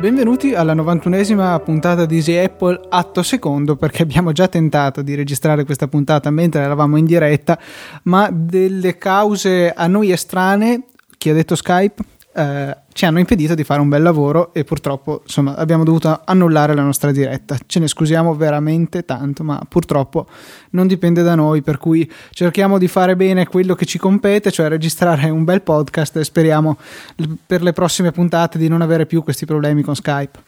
[0.00, 5.64] Benvenuti alla 91esima puntata di Easy Apple atto secondo perché abbiamo già tentato di registrare
[5.64, 7.58] questa puntata mentre eravamo in diretta
[8.04, 10.84] ma delle cause a noi estranee,
[11.18, 12.02] chi ha detto Skype,
[12.32, 16.74] eh, ci hanno impedito di fare un bel lavoro e purtroppo insomma, abbiamo dovuto annullare
[16.74, 17.56] la nostra diretta.
[17.66, 20.26] Ce ne scusiamo veramente tanto, ma purtroppo
[20.70, 24.68] non dipende da noi, per cui cerchiamo di fare bene quello che ci compete, cioè
[24.68, 26.76] registrare un bel podcast e speriamo
[27.46, 30.38] per le prossime puntate di non avere più questi problemi con Skype.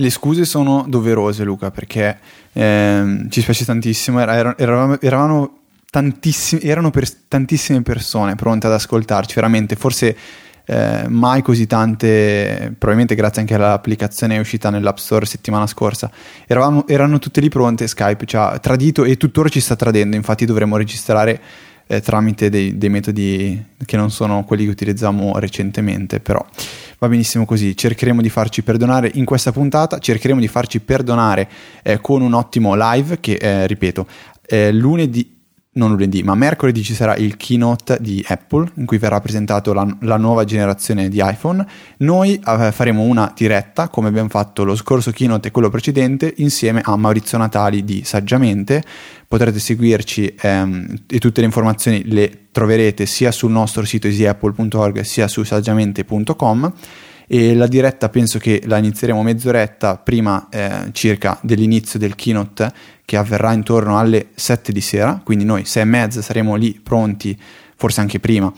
[0.00, 2.18] Le scuse sono doverose, Luca, perché
[2.52, 4.20] ehm, ci spiace tantissimo.
[4.20, 5.58] Era, eravamo, eravamo
[5.90, 9.74] tantissimi, erano per tantissime persone pronte ad ascoltarci, veramente.
[9.74, 10.16] Forse
[10.70, 16.10] eh, mai così tante, probabilmente grazie anche all'applicazione uscita nell'App Store settimana scorsa,
[16.46, 20.44] eravamo, erano tutte lì pronte, Skype ci ha tradito e tuttora ci sta tradendo, infatti
[20.44, 21.40] dovremmo registrare
[21.86, 26.44] eh, tramite dei, dei, metodi che non sono quelli che utilizziamo recentemente, però
[26.98, 31.48] va benissimo così, cercheremo di farci perdonare in questa puntata, cercheremo di farci perdonare
[31.82, 34.06] eh, con un ottimo live che, eh, ripeto,
[34.72, 35.37] lunedì
[35.78, 39.86] non lunedì, ma mercoledì ci sarà il keynote di Apple in cui verrà presentato la,
[40.00, 41.64] la nuova generazione di iPhone.
[41.98, 46.82] Noi eh, faremo una diretta, come abbiamo fatto lo scorso keynote e quello precedente, insieme
[46.84, 48.82] a Maurizio Natali di Saggiamente.
[49.26, 55.28] Potrete seguirci ehm, e tutte le informazioni le troverete sia sul nostro sito easyapple.org sia
[55.28, 56.72] su saggiamente.com
[57.30, 62.72] e la diretta penso che la inizieremo mezz'oretta prima eh, circa dell'inizio del keynote
[63.08, 67.34] che avverrà intorno alle 7 di sera, quindi noi 6 e mezza saremo lì pronti,
[67.74, 68.52] forse anche prima,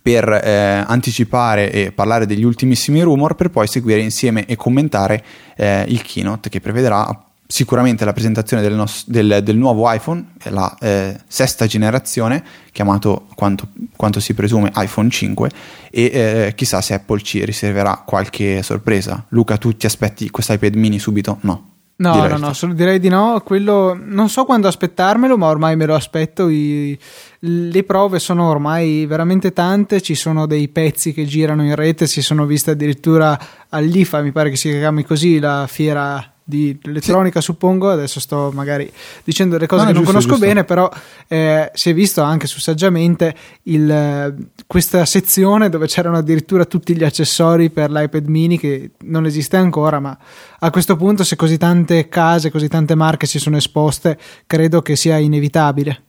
[0.00, 5.24] per eh, anticipare e parlare degli ultimissimi rumor per poi seguire insieme e commentare
[5.56, 10.72] eh, il keynote che prevederà sicuramente la presentazione del, nos- del, del nuovo iPhone, la
[10.80, 15.50] eh, sesta generazione, chiamato quanto, quanto, si presume iPhone 5,
[15.90, 19.24] e eh, chissà se Apple ci riserverà qualche sorpresa.
[19.30, 21.38] Luca, tu ti aspetti questo iPad mini subito?
[21.40, 21.73] No.
[21.96, 23.40] No, direi no, no, direi di no.
[23.44, 26.48] Quello non so quando aspettarmelo, ma ormai me lo aspetto.
[26.48, 26.98] I,
[27.38, 30.00] le prove sono ormai veramente tante.
[30.00, 32.08] Ci sono dei pezzi che girano in rete.
[32.08, 33.38] Si sono viste addirittura
[33.68, 37.46] all'IFA, mi pare che si chiami così, la fiera di elettronica sì.
[37.46, 38.92] suppongo adesso sto magari
[39.24, 40.44] dicendo le cose no, che non conosco giusto.
[40.46, 40.90] bene però
[41.26, 47.02] eh, si è visto anche su saggiamente il, questa sezione dove c'erano addirittura tutti gli
[47.02, 50.16] accessori per l'iPad mini che non esiste ancora ma
[50.58, 54.96] a questo punto se così tante case così tante marche si sono esposte credo che
[54.96, 56.02] sia inevitabile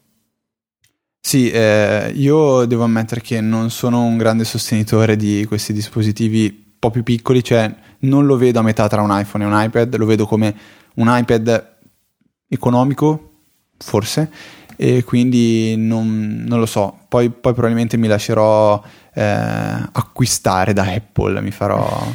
[1.26, 6.92] sì, eh, io devo ammettere che non sono un grande sostenitore di questi dispositivi po'
[6.92, 10.06] più piccoli, cioè non lo vedo a metà tra un iPhone e un iPad, lo
[10.06, 10.56] vedo come
[10.96, 11.76] un iPad
[12.48, 13.32] economico,
[13.78, 14.30] forse,
[14.76, 17.00] e quindi non, non lo so.
[17.08, 18.82] Poi, poi, probabilmente mi lascerò
[19.14, 22.06] eh, acquistare da Apple, mi farò,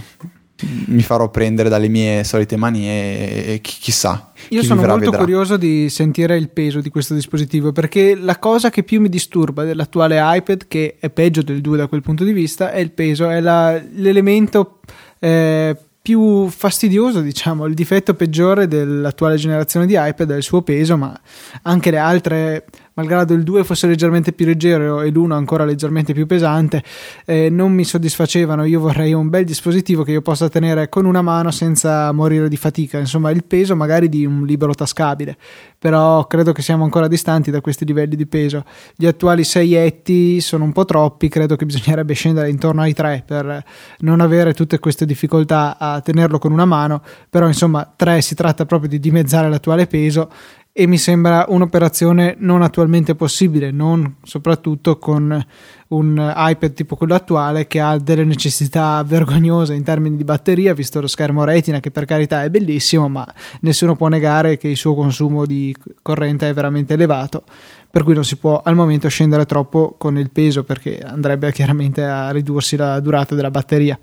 [0.86, 4.32] mi farò prendere dalle mie solite manie e, e chissà.
[4.48, 5.18] Io sono molto vedrà.
[5.18, 9.64] curioso di sentire il peso di questo dispositivo perché la cosa che più mi disturba
[9.64, 13.28] dell'attuale iPad, che è peggio del 2 da quel punto di vista, è il peso,
[13.28, 14.80] è la, l'elemento
[15.18, 20.96] eh, più fastidioso, diciamo, il difetto peggiore dell'attuale generazione di iPad è il suo peso,
[20.96, 21.18] ma
[21.62, 22.64] anche le altre
[23.00, 26.82] malgrado il 2 fosse leggermente più leggero e l'1 ancora leggermente più pesante,
[27.24, 28.64] eh, non mi soddisfacevano.
[28.64, 32.56] Io vorrei un bel dispositivo che io possa tenere con una mano senza morire di
[32.56, 35.36] fatica, insomma, il peso magari di un libro tascabile,
[35.78, 38.64] però credo che siamo ancora distanti da questi livelli di peso.
[38.94, 43.24] Gli attuali 6 etti sono un po' troppi, credo che bisognerebbe scendere intorno ai 3
[43.26, 43.64] per
[44.00, 48.66] non avere tutte queste difficoltà a tenerlo con una mano, però insomma 3 si tratta
[48.66, 50.30] proprio di dimezzare l'attuale peso
[50.72, 55.44] e mi sembra un'operazione non attualmente possibile, non soprattutto con
[55.88, 61.00] un iPad tipo quello attuale che ha delle necessità vergognose in termini di batteria, visto
[61.00, 63.26] lo schermo retina che per carità è bellissimo, ma
[63.62, 67.42] nessuno può negare che il suo consumo di corrente è veramente elevato,
[67.90, 72.04] per cui non si può al momento scendere troppo con il peso perché andrebbe chiaramente
[72.04, 73.98] a ridursi la durata della batteria.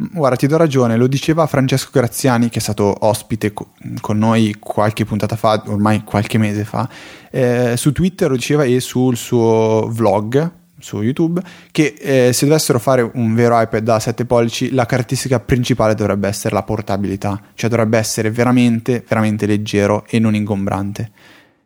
[0.00, 4.54] Guarda, ti do ragione, lo diceva Francesco Graziani, che è stato ospite co- con noi
[4.60, 6.88] qualche puntata fa, ormai qualche mese fa,
[7.32, 11.42] eh, su Twitter lo diceva e sul suo vlog su YouTube,
[11.72, 16.28] che eh, se dovessero fare un vero iPad da 7 pollici, la caratteristica principale dovrebbe
[16.28, 21.10] essere la portabilità, cioè dovrebbe essere veramente, veramente leggero e non ingombrante.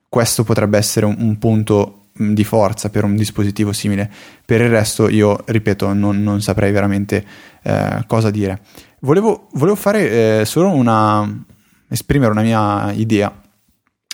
[0.09, 4.11] Questo potrebbe essere un, un punto di forza per un dispositivo simile.
[4.45, 7.25] Per il resto, io ripeto, non, non saprei veramente
[7.63, 8.61] eh, cosa dire.
[9.01, 11.45] Volevo, volevo fare eh, solo una,
[11.89, 13.33] esprimere una mia idea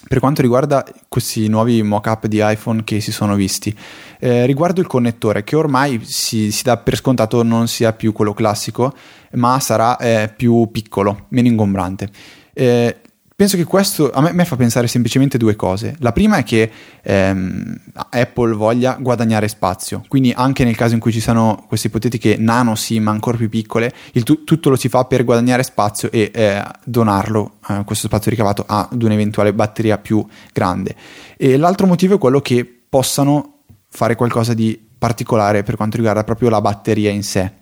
[0.07, 3.77] per quanto riguarda questi nuovi mock-up di iPhone che si sono visti,
[4.21, 8.33] eh, riguardo il connettore che ormai si, si, dà per scontato non sia più quello
[8.33, 8.95] classico,
[9.33, 12.09] ma sarà eh, più piccolo, meno ingombrante.
[12.55, 13.01] Eh,
[13.39, 15.95] Penso che questo a me, a me, fa pensare semplicemente due cose.
[16.01, 16.69] La prima è che
[17.01, 17.79] ehm,
[18.11, 22.75] Apple voglia guadagnare spazio, quindi anche nel caso in cui ci siano queste ipotetiche nano
[22.75, 23.95] SIM ancora più piccole,
[24.25, 28.65] tu, tutto lo si fa per guadagnare spazio e eh, donarlo, eh, questo spazio ricavato,
[28.67, 30.97] ad un'eventuale batteria più grande.
[31.37, 36.49] E l'altro motivo è quello che possano fare qualcosa di particolare per quanto riguarda proprio
[36.49, 37.53] la batteria in sé.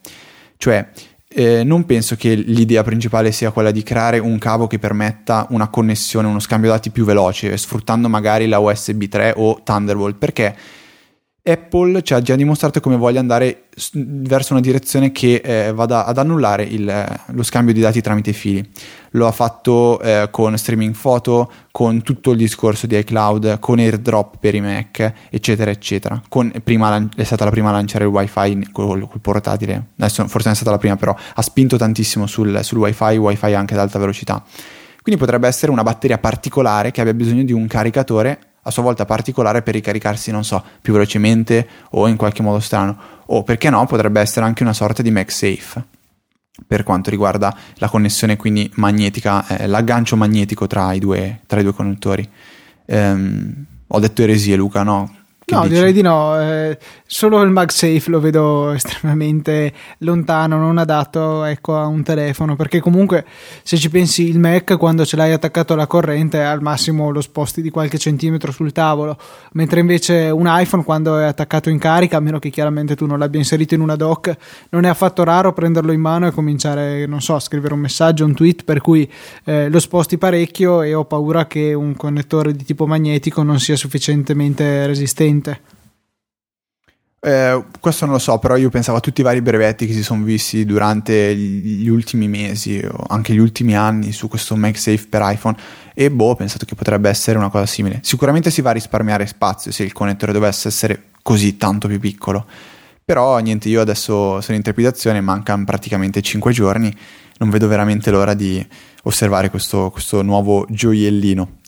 [0.56, 0.88] Cioè,
[1.38, 5.68] eh, non penso che l'idea principale sia quella di creare un cavo che permetta una
[5.68, 10.56] connessione, uno scambio dati più veloce, sfruttando magari la USB 3 o Thunderbolt, perché
[11.46, 16.19] Apple ci ha già dimostrato come voglia andare verso una direzione che eh, vada ad
[16.19, 18.69] annullare il, lo scambio di dati tramite fili.
[19.10, 24.38] Lo ha fatto eh, con streaming foto, con tutto il discorso di iCloud, con AirDrop
[24.40, 26.20] per i Mac, eccetera, eccetera.
[26.28, 30.48] Con, prima, è stata la prima a lanciare il WiFi col, col portatile, adesso forse
[30.48, 33.81] non è stata la prima, però ha spinto tantissimo sul, sul WiFi, WiFi anche ad
[33.81, 34.43] alta velocità.
[35.00, 39.04] Quindi potrebbe essere una batteria particolare che abbia bisogno di un caricatore a sua volta
[39.04, 42.98] particolare per ricaricarsi, non so, più velocemente o in qualche modo strano.
[43.26, 45.84] O perché no, potrebbe essere anche una sorta di MagSafe
[46.66, 51.62] per quanto riguarda la connessione quindi magnetica, eh, l'aggancio magnetico tra i due, tra i
[51.62, 52.28] due connettori.
[52.86, 55.14] Ehm, ho detto eresie, Luca, no?
[55.48, 55.75] Che no, dici?
[55.75, 56.40] direi di no.
[56.40, 56.76] Eh,
[57.06, 62.56] solo il MagSafe lo vedo estremamente lontano, non adatto ecco, a un telefono.
[62.56, 63.25] Perché comunque,
[63.62, 67.62] se ci pensi, il Mac quando ce l'hai attaccato alla corrente, al massimo lo sposti
[67.62, 69.16] di qualche centimetro sul tavolo.
[69.52, 73.20] Mentre invece un iPhone, quando è attaccato in carica, a meno che chiaramente tu non
[73.20, 74.37] l'abbia inserito in una dock,
[74.70, 78.25] non è affatto raro prenderlo in mano e cominciare, non so, a scrivere un messaggio,
[78.25, 78.64] un tweet.
[78.64, 79.08] Per cui
[79.44, 83.76] eh, lo sposti parecchio e ho paura che un connettore di tipo magnetico non sia
[83.76, 85.60] sufficientemente resistente recente?
[87.18, 90.02] Eh, questo non lo so, però io pensavo a tutti i vari brevetti che si
[90.02, 95.22] sono visti durante gli ultimi mesi o anche gli ultimi anni su questo MagSafe per
[95.24, 95.56] iPhone
[95.94, 98.00] e boh, ho pensato che potrebbe essere una cosa simile.
[98.02, 102.46] Sicuramente si va a risparmiare spazio se il connettore dovesse essere così tanto più piccolo.
[103.04, 106.94] Però niente, io adesso sono in trepidazione, mancano praticamente 5 giorni,
[107.38, 108.64] non vedo veramente l'ora di
[109.04, 111.58] osservare questo, questo nuovo gioiellino.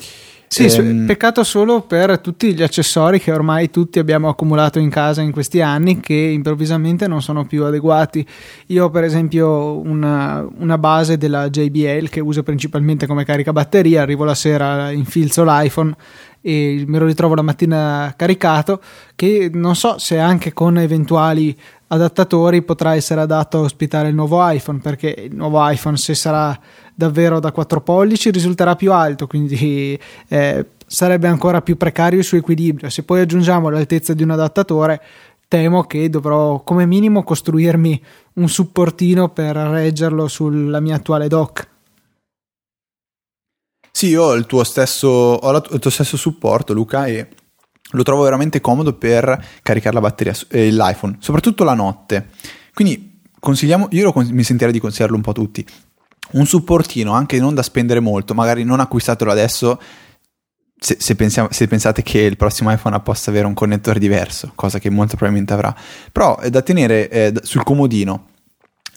[0.49, 1.07] Sì, ehm...
[1.07, 5.61] peccato solo per tutti gli accessori che ormai tutti abbiamo accumulato in casa in questi
[5.61, 8.27] anni che improvvisamente non sono più adeguati.
[8.69, 14.03] Io ho per esempio una, una base della JBL che uso principalmente come carica batteria,
[14.03, 15.95] arrivo la sera, infilzo l'iPhone
[16.41, 18.81] e me lo ritrovo la mattina caricato
[19.15, 21.57] che non so se anche con eventuali
[21.89, 26.59] adattatori potrà essere adatto a ospitare il nuovo iPhone perché il nuovo iPhone se sarà
[26.99, 29.97] davvero da 4 pollici risulterà più alto quindi
[30.27, 35.01] eh, sarebbe ancora più precario il suo equilibrio se poi aggiungiamo l'altezza di un adattatore
[35.47, 38.03] temo che dovrò come minimo costruirmi
[38.35, 41.69] un supportino per reggerlo sulla mia attuale dock
[43.93, 47.29] sì, io ho il tuo stesso, ho il tuo stesso supporto, Luca, e
[47.91, 52.29] lo trovo veramente comodo per caricare la batteria, eh, l'iPhone, soprattutto la notte.
[52.73, 55.67] Quindi consigliamo, io lo, mi sentirei di consigliarlo un po' a tutti.
[56.31, 59.81] Un supportino, anche non da spendere molto, magari non acquistatelo adesso.
[60.81, 64.79] Se, se, pensiamo, se, pensate che il prossimo iPhone possa avere un connettore diverso, cosa
[64.79, 65.75] che molto probabilmente avrà,
[66.13, 68.27] però è da tenere eh, sul comodino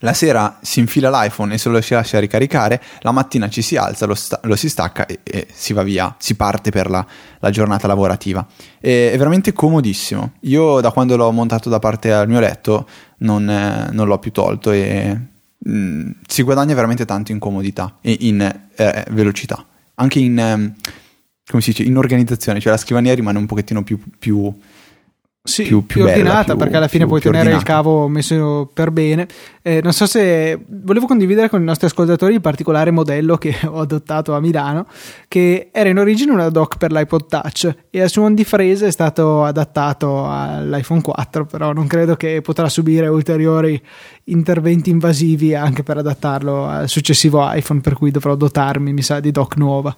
[0.04, 3.76] la sera si infila l'iPhone e se lo si lascia ricaricare, la mattina ci si
[3.76, 7.06] alza, lo, sta- lo si stacca e, e, si va via, si parte per la,
[7.40, 8.46] la giornata lavorativa.
[8.80, 10.34] E, è veramente comodissimo.
[10.42, 12.88] Io da quando l'ho montato da parte al mio letto
[13.20, 15.18] non, eh, non l'ho più tolto e
[15.64, 19.66] mh, mm, si guadagna veramente tanto in comodità e in eh, velocità.
[19.96, 20.76] Anche in, eh,
[21.46, 24.54] come si dice, in organizzazione, cioè la scrivania rimane un pochettino più, più
[25.44, 27.64] sì, più, più, più bella, ordinata più, perché alla fine puoi tenere ordinata.
[27.64, 29.28] il cavo messo per bene.
[29.64, 33.80] Eh, non so se volevo condividere con i nostri ascoltatori il particolare modello che ho
[33.80, 34.86] adottato a Milano,
[35.28, 38.92] che era in origine una dock per l'iPod Touch e a suon di frese è
[38.92, 43.82] stato adattato all'iPhone 4, però non credo che potrà subire ulteriori
[44.26, 49.32] interventi invasivi anche per adattarlo al successivo iPhone, per cui dovrò dotarmi, mi sa, di
[49.32, 49.96] dock nuova.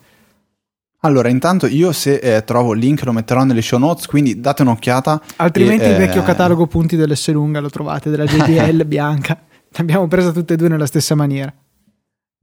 [1.06, 4.62] Allora, intanto io se eh, trovo il link lo metterò nelle show notes, quindi date
[4.62, 5.22] un'occhiata.
[5.38, 6.26] Altrimenti e, il vecchio eh...
[6.26, 9.38] catalogo punti dell'S lunga lo trovate, della JDL bianca.
[9.72, 11.54] L'abbiamo presa tutte e due nella stessa maniera.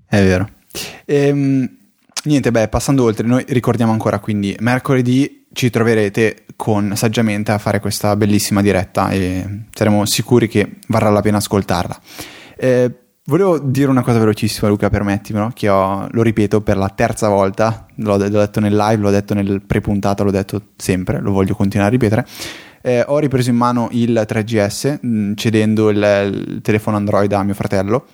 [0.07, 0.49] È vero.
[1.07, 1.69] Ehm,
[2.25, 7.81] niente, beh, passando oltre, noi ricordiamo ancora quindi mercoledì ci troverete con saggiamente a fare
[7.81, 12.01] questa bellissima diretta e saremo sicuri che varrà la pena ascoltarla.
[12.57, 12.91] Eh,
[13.25, 17.87] Volevo dire una cosa velocissima, Luca, permettimelo, che ho, lo ripeto per la terza volta,
[17.97, 21.91] l'ho, l'ho, detto nel live, l'ho detto nel pre-puntata, l'ho detto sempre, lo voglio continuare
[21.91, 22.27] a ripetere.
[22.81, 27.43] Eh, ho ripreso in mano il 3GS mh, mm, cedendo il, il telefono Android a
[27.43, 28.07] mio fratello,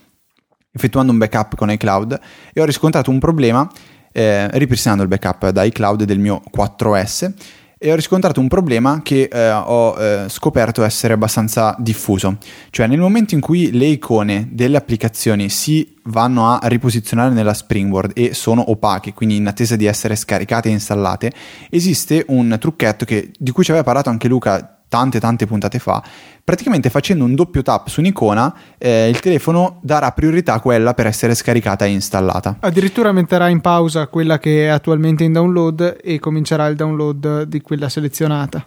[0.72, 2.20] effettuando un backup con iCloud
[2.52, 3.70] e ho riscontrato un problema
[4.12, 7.32] eh, ripristinando il backup da iCloud del mio 4S
[7.78, 12.38] e ho riscontrato un problema che eh, ho eh, scoperto essere abbastanza diffuso.
[12.70, 18.12] Cioè nel momento in cui le icone delle applicazioni si vanno a riposizionare nella Springboard
[18.14, 21.32] e sono opache, quindi in attesa di essere scaricate e installate,
[21.68, 26.02] esiste un trucchetto che, di cui ci aveva parlato anche Luca tante tante puntate fa,
[26.42, 31.06] praticamente facendo un doppio tap su un'icona eh, il telefono darà priorità a quella per
[31.06, 32.58] essere scaricata e installata.
[32.60, 37.60] Addirittura metterà in pausa quella che è attualmente in download e comincerà il download di
[37.60, 38.66] quella selezionata.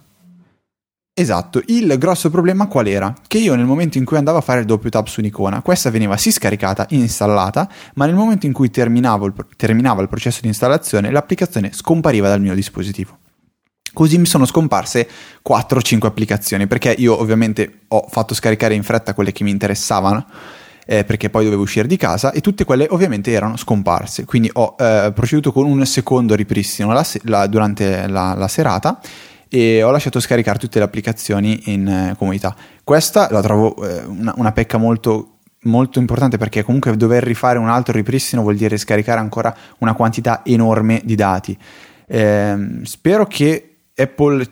[1.20, 3.14] Esatto, il grosso problema qual era?
[3.28, 5.90] Che io nel momento in cui andavo a fare il doppio tap su un'icona, questa
[5.90, 11.12] veniva sì scaricata, installata, ma nel momento in cui il, terminava il processo di installazione,
[11.12, 13.18] l'applicazione scompariva dal mio dispositivo.
[13.94, 15.08] Così mi sono scomparse
[15.48, 20.26] 4-5 applicazioni perché io ovviamente ho fatto scaricare in fretta quelle che mi interessavano
[20.86, 24.26] eh, perché poi dovevo uscire di casa e tutte quelle ovviamente erano scomparse.
[24.26, 29.00] Quindi ho eh, proceduto con un secondo ripristino la, la, durante la, la, serata
[29.48, 32.56] e ho lasciato scaricare tutte le applicazioni in eh, comunità.
[32.84, 37.68] Questa la trovo eh, una, una pecca molto molto importante perché comunque dover rifare un
[37.68, 41.58] altro ripristino vuol dire scaricare ancora una quantità enorme di dati.
[42.08, 44.46] Eh, spero che Apple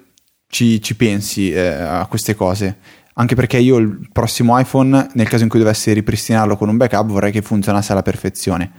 [0.47, 2.77] ci, ci pensi eh, a queste cose.
[3.19, 7.07] Anche perché io il prossimo iPhone, nel caso in cui dovessi ripristinarlo con un backup,
[7.07, 8.71] vorrei che funzionasse alla perfezione.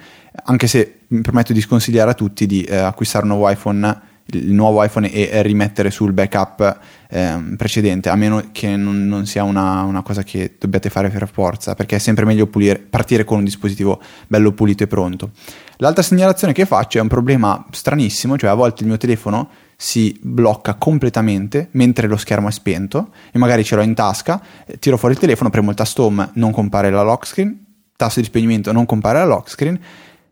[0.44, 4.52] Anche se mi permetto di sconsigliare a tutti di eh, acquistare un nuovo iPhone, il
[4.52, 9.82] nuovo iPhone e, rimettere sul backup eh, precedente, a meno che non, non sia una,
[9.82, 13.44] una, cosa che dobbiate fare per forza, perché è sempre meglio pulire, partire con un
[13.44, 15.32] dispositivo bello pulito e pronto.
[15.78, 20.18] L'altra segnalazione che faccio è un problema stranissimo, cioè a volte il mio telefono si
[20.20, 24.42] blocca completamente mentre lo schermo è spento e magari ce l'ho in tasca,
[24.80, 28.26] tiro fuori il telefono, premo il tasto home, non compare la lock screen, tasto di
[28.26, 29.78] spegnimento, non compare la lock screen,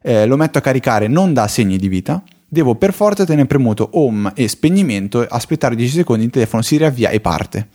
[0.03, 3.89] eh, lo metto a caricare, non dà segni di vita, devo per forza tenere premuto
[3.93, 7.69] home e spegnimento, aspettare 10 secondi, il telefono si riavvia e parte.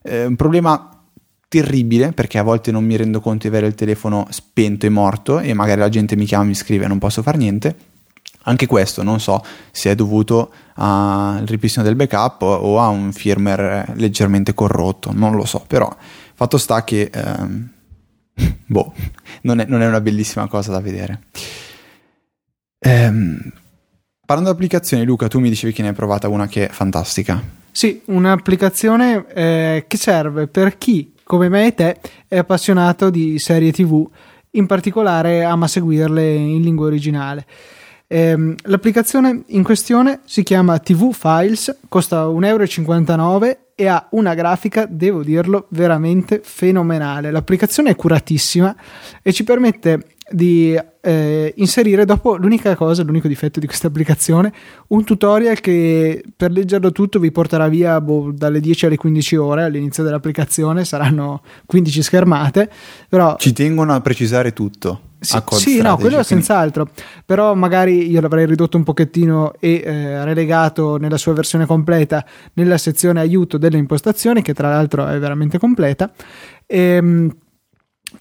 [0.00, 0.88] Eh, un problema
[1.46, 5.40] terribile perché a volte non mi rendo conto di avere il telefono spento e morto
[5.40, 7.76] e magari la gente mi chiama e mi scrive e non posso fare niente
[8.48, 13.92] anche questo non so se è dovuto al ripristino del backup o a un firmware
[13.94, 15.94] leggermente corrotto, non lo so, però
[16.34, 17.68] fatto sta che ehm,
[18.66, 18.92] boh,
[19.42, 21.22] non è, non è, una bellissima cosa da vedere.
[22.78, 23.52] Ehm,
[24.24, 27.42] parlando di applicazioni, Luca, tu mi dicevi che ne hai provata una che è fantastica.
[27.70, 33.72] Sì, un'applicazione eh, che serve per chi, come me e te, è appassionato di serie
[33.72, 34.08] TV,
[34.52, 37.46] in particolare ama seguirle in lingua originale.
[38.10, 44.86] Ehm, l'applicazione in questione si chiama TV Files, costa 1,59 euro e ha una grafica,
[44.86, 47.30] devo dirlo, veramente fenomenale.
[47.30, 48.74] L'applicazione è curatissima
[49.22, 54.52] e ci permette di eh, inserire dopo l'unica cosa, l'unico difetto di questa applicazione,
[54.88, 59.64] un tutorial che per leggerlo tutto vi porterà via boh, dalle 10 alle 15 ore
[59.64, 62.70] all'inizio dell'applicazione, saranno 15 schermate,
[63.08, 63.36] però...
[63.38, 65.02] Ci tengono a precisare tutto.
[65.20, 66.26] Sì, sì no, quello quindi...
[66.26, 66.88] senz'altro,
[67.26, 72.78] però magari io l'avrei ridotto un pochettino e eh, relegato nella sua versione completa nella
[72.78, 76.12] sezione aiuto delle impostazioni, che tra l'altro è veramente completa.
[76.66, 77.34] Ehm,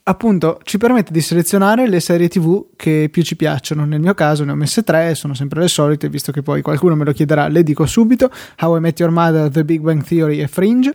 [0.03, 3.86] appunto ci permette di selezionare le serie tv che più ci piacciono.
[3.86, 6.96] Nel mio caso ne ho messe tre sono sempre le solite visto che poi qualcuno
[6.96, 8.29] me lo chiederà le dico subito.
[8.60, 10.94] How I Met Your Mother, The Big Bang Theory e Fringe.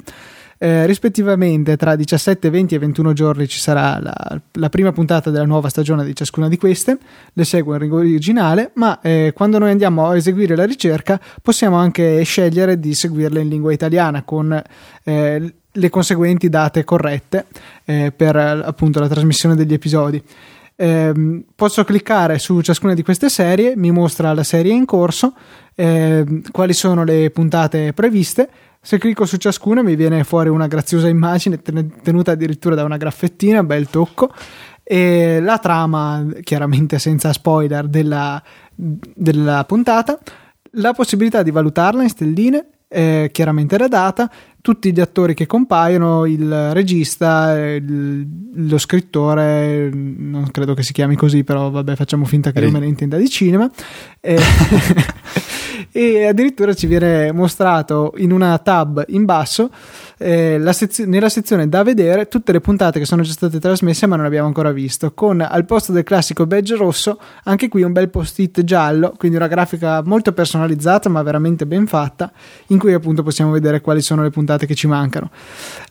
[0.58, 5.44] Eh, rispettivamente tra 17, 20 e 21 giorni ci sarà la, la, prima puntata della
[5.44, 6.99] nuova stagione di ciascuna di queste,
[7.32, 11.78] le seguo in lingua originale, ma eh, quando noi andiamo a eseguire la ricerca possiamo
[11.78, 14.62] anche scegliere di seguirle in lingua italiana con
[15.02, 17.47] eh, le conseguenti date corrette
[17.85, 20.23] eh, per appunto la trasmissione degli episodi.
[20.75, 25.35] Eh, posso cliccare su ciascuna di queste serie, mi mostra la serie in corso,
[25.75, 28.49] eh, quali sono le puntate previste.
[28.81, 33.62] Se clicco su ciascuna mi viene fuori una graziosa immagine tenuta addirittura da una graffettina,
[33.62, 34.33] bel tocco,
[34.83, 38.43] e la trama, chiaramente senza spoiler, della,
[38.75, 40.19] della puntata,
[40.73, 44.31] la possibilità di valutarla in stelline, eh, chiaramente la data,
[44.62, 51.16] tutti gli attori che compaiono, il regista, il, lo scrittore, non credo che si chiami
[51.16, 53.69] così, però vabbè facciamo finta che non me ne intenda di cinema.
[54.21, 54.38] E,
[55.90, 59.69] e addirittura ci viene mostrato in una tab in basso
[60.23, 64.17] eh, sezio- nella sezione da vedere tutte le puntate che sono già state trasmesse ma
[64.17, 65.12] non abbiamo ancora visto.
[65.12, 69.49] Con al posto del classico badge rosso anche qui un bel post-it giallo quindi una
[69.49, 72.31] grafica molto personalizzata ma veramente ben fatta
[72.69, 75.31] in cui appunto possiamo vedere quali sono le puntate che ci mancano.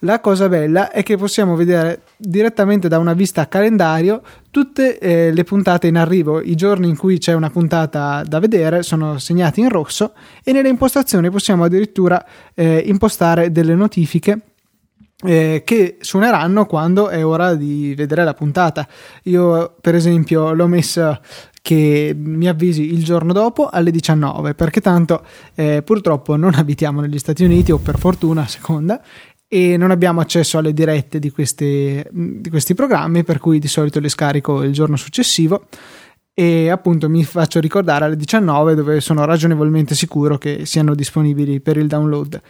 [0.00, 5.32] La cosa bella è che possiamo vedere direttamente da una vista a calendario tutte eh,
[5.32, 9.60] le puntate in arrivo, i giorni in cui c'è una puntata da vedere sono segnati
[9.60, 10.12] in rosso
[10.44, 12.24] e nelle impostazioni possiamo addirittura
[12.54, 14.40] eh, impostare delle notifiche
[15.24, 18.86] eh, che suoneranno quando è ora di vedere la puntata.
[19.24, 21.20] Io, per esempio, l'ho messa
[21.62, 25.24] che mi avvisi il giorno dopo alle 19 perché tanto
[25.54, 29.00] eh, purtroppo non abitiamo negli Stati Uniti o per fortuna a seconda
[29.54, 34.00] e non abbiamo accesso alle dirette di, queste, di questi programmi, per cui di solito
[34.00, 35.66] le scarico il giorno successivo
[36.32, 41.76] e appunto mi faccio ricordare alle 19 dove sono ragionevolmente sicuro che siano disponibili per
[41.76, 42.40] il download.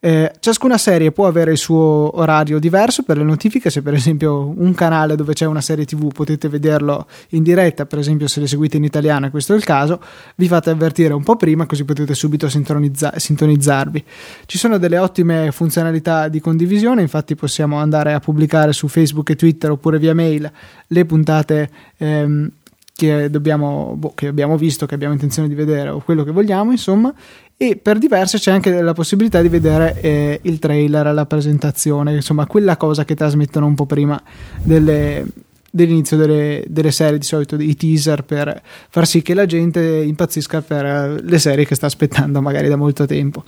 [0.00, 4.54] Eh, ciascuna serie può avere il suo orario diverso per le notifiche, se per esempio
[4.56, 8.46] un canale dove c'è una serie tv potete vederlo in diretta, per esempio se le
[8.46, 10.00] seguite in italiano e questo è il caso,
[10.36, 14.04] vi fate avvertire un po' prima così potete subito sintonizza- sintonizzarvi.
[14.46, 19.36] Ci sono delle ottime funzionalità di condivisione, infatti possiamo andare a pubblicare su Facebook e
[19.36, 20.48] Twitter oppure via mail
[20.86, 22.50] le puntate ehm,
[22.94, 26.72] che, dobbiamo, boh, che abbiamo visto, che abbiamo intenzione di vedere o quello che vogliamo,
[26.72, 27.14] insomma,
[27.60, 32.46] e per diverse c'è anche la possibilità di vedere eh, il trailer, la presentazione, insomma,
[32.46, 34.22] quella cosa che trasmettono un po' prima
[34.62, 35.26] delle,
[35.70, 40.62] dell'inizio delle, delle, serie, di solito i teaser per far sì che la gente impazzisca
[40.62, 43.44] per le serie che sta aspettando magari da molto tempo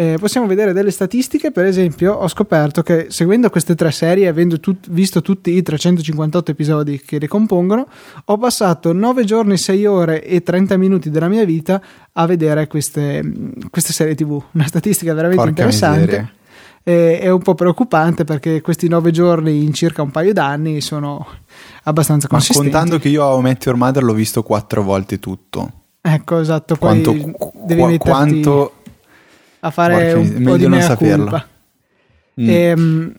[0.00, 1.50] eh, possiamo vedere delle statistiche.
[1.50, 6.52] Per esempio, ho scoperto che seguendo queste tre serie, avendo tut- visto tutti i 358
[6.52, 7.84] episodi che le compongono,
[8.26, 13.28] ho passato 9 giorni, 6 ore e 30 minuti della mia vita a vedere queste,
[13.70, 14.40] queste serie TV.
[14.52, 16.00] Una statistica veramente Porca interessante.
[16.00, 16.32] Miseria.
[16.82, 21.26] È un po' preoccupante perché questi 9 giorni in circa un paio d'anni sono
[21.84, 22.70] abbastanza consistenti.
[22.70, 25.72] Ma contando che io a Met Your Mother l'ho visto quattro volte tutto.
[26.00, 26.76] Ecco, esatto.
[26.76, 27.12] Poi quanto,
[27.64, 28.72] devi qu- quanto
[29.60, 31.46] a fare Porca, un po' di mea culpa.
[32.40, 32.48] Mm.
[32.48, 33.12] E, ehm,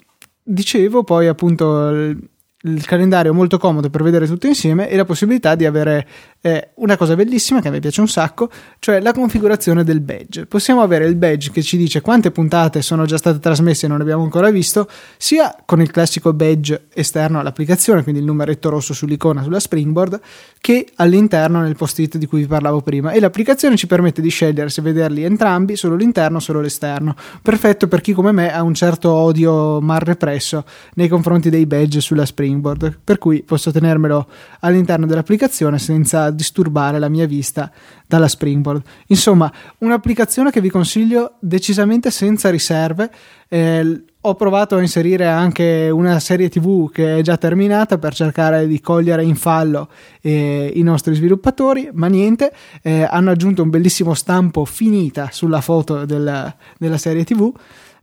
[0.43, 2.15] dicevo poi appunto
[2.63, 6.07] il calendario molto comodo per vedere tutto insieme e la possibilità di avere
[6.41, 8.49] eh, una cosa bellissima che a me piace un sacco,
[8.79, 10.45] cioè la configurazione del badge.
[10.45, 14.01] Possiamo avere il badge che ci dice quante puntate sono già state trasmesse e non
[14.01, 19.43] abbiamo ancora visto, sia con il classico badge esterno all'applicazione, quindi il numeretto rosso sull'icona
[19.43, 20.19] sulla Springboard,
[20.61, 23.11] che all'interno nel post-it di cui vi parlavo prima.
[23.11, 27.15] E l'applicazione ci permette di scegliere se vederli entrambi, solo l'interno o solo l'esterno.
[27.41, 31.99] Perfetto per chi come me ha un certo odio mal represso nei confronti dei badge
[31.99, 34.27] sulla Springboard per cui posso tenermelo
[34.61, 37.71] all'interno dell'applicazione senza disturbare la mia vista
[38.07, 38.81] dalla Springboard.
[39.07, 43.11] Insomma, un'applicazione che vi consiglio decisamente senza riserve.
[43.47, 48.67] Eh, ho provato a inserire anche una serie TV che è già terminata per cercare
[48.67, 49.89] di cogliere in fallo
[50.21, 56.05] eh, i nostri sviluppatori, ma niente, eh, hanno aggiunto un bellissimo stampo finita sulla foto
[56.05, 57.51] della, della serie TV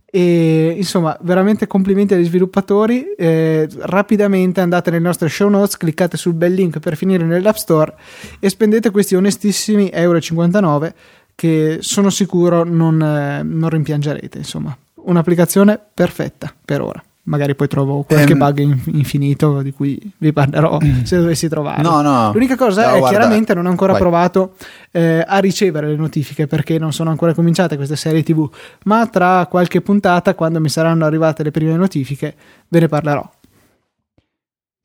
[0.08, 3.14] e insomma veramente complimenti agli sviluppatori.
[3.16, 7.94] Eh, rapidamente andate nelle nostre show notes cliccate sul bel link per finire nell'app store
[8.38, 10.94] e spendete questi onestissimi euro 59
[11.34, 14.76] che sono sicuro non, eh, non rimpiangerete insomma.
[14.94, 20.78] Un'applicazione perfetta per ora magari poi trovo qualche um, bug infinito di cui vi parlerò
[21.04, 21.88] se dovessi trovarlo.
[21.88, 22.32] No, no.
[22.32, 24.00] L'unica cosa no, è guarda, chiaramente non ho ancora vai.
[24.00, 24.54] provato
[24.90, 28.48] eh, a ricevere le notifiche perché non sono ancora cominciate queste serie TV,
[28.84, 32.34] ma tra qualche puntata, quando mi saranno arrivate le prime notifiche,
[32.68, 33.30] ve ne parlerò.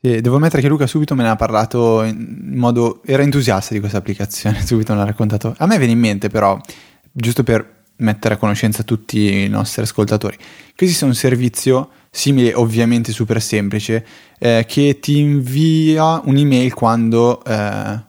[0.03, 3.01] Sì, devo ammettere che Luca subito me ne ha parlato in modo...
[3.05, 5.53] era entusiasta di questa applicazione, subito me l'ha raccontato.
[5.57, 6.59] A me viene in mente però,
[7.11, 10.35] giusto per mettere a conoscenza tutti i nostri ascoltatori,
[10.73, 14.05] che esiste un servizio simile, ovviamente super semplice,
[14.37, 17.99] eh, che ti invia un'email quando eh,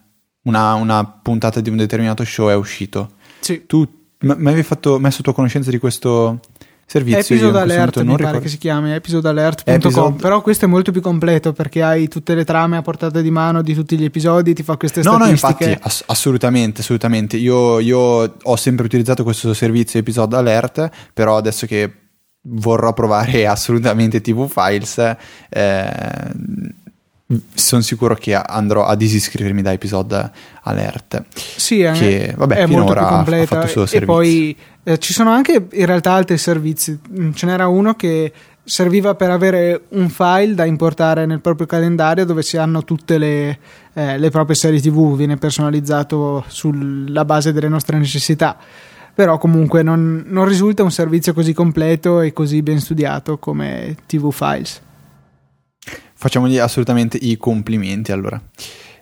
[0.43, 3.13] una, una, puntata di un determinato show è uscito.
[3.39, 3.63] Sì.
[3.65, 3.87] Tu
[4.19, 6.41] mi avevi fatto, messo a tua conoscenza di questo
[6.85, 7.35] servizio?
[7.35, 10.21] Episode Alert mi pare che si chiami, episodealert.com, Episode...
[10.21, 13.61] però questo è molto più completo perché hai tutte le trame a portata di mano
[13.61, 15.65] di tutti gli episodi, ti fa queste no, statistiche.
[15.65, 17.37] No, infatti, ass- assolutamente, assolutamente.
[17.37, 22.02] Io, io ho sempre utilizzato questo servizio Episode Alert, però adesso che
[22.43, 25.15] vorrò provare assolutamente TV Files.
[25.49, 26.31] Eh,
[27.53, 30.31] sono sicuro che andrò a disiscrivermi da episode
[30.63, 31.23] alert.
[31.33, 33.67] Sì, è, che, vabbè, è molto più completa.
[33.89, 36.99] e poi eh, ci sono anche in realtà altri servizi.
[37.17, 38.31] Mm, ce n'era uno che
[38.65, 43.59] serviva per avere un file da importare nel proprio calendario dove si hanno tutte le,
[43.93, 48.57] eh, le proprie serie TV, viene personalizzato sulla base delle nostre necessità.
[49.15, 54.31] Però comunque non, non risulta un servizio così completo e così ben studiato come TV
[54.31, 54.81] Files.
[56.15, 58.41] Facciamogli assolutamente i complimenti allora.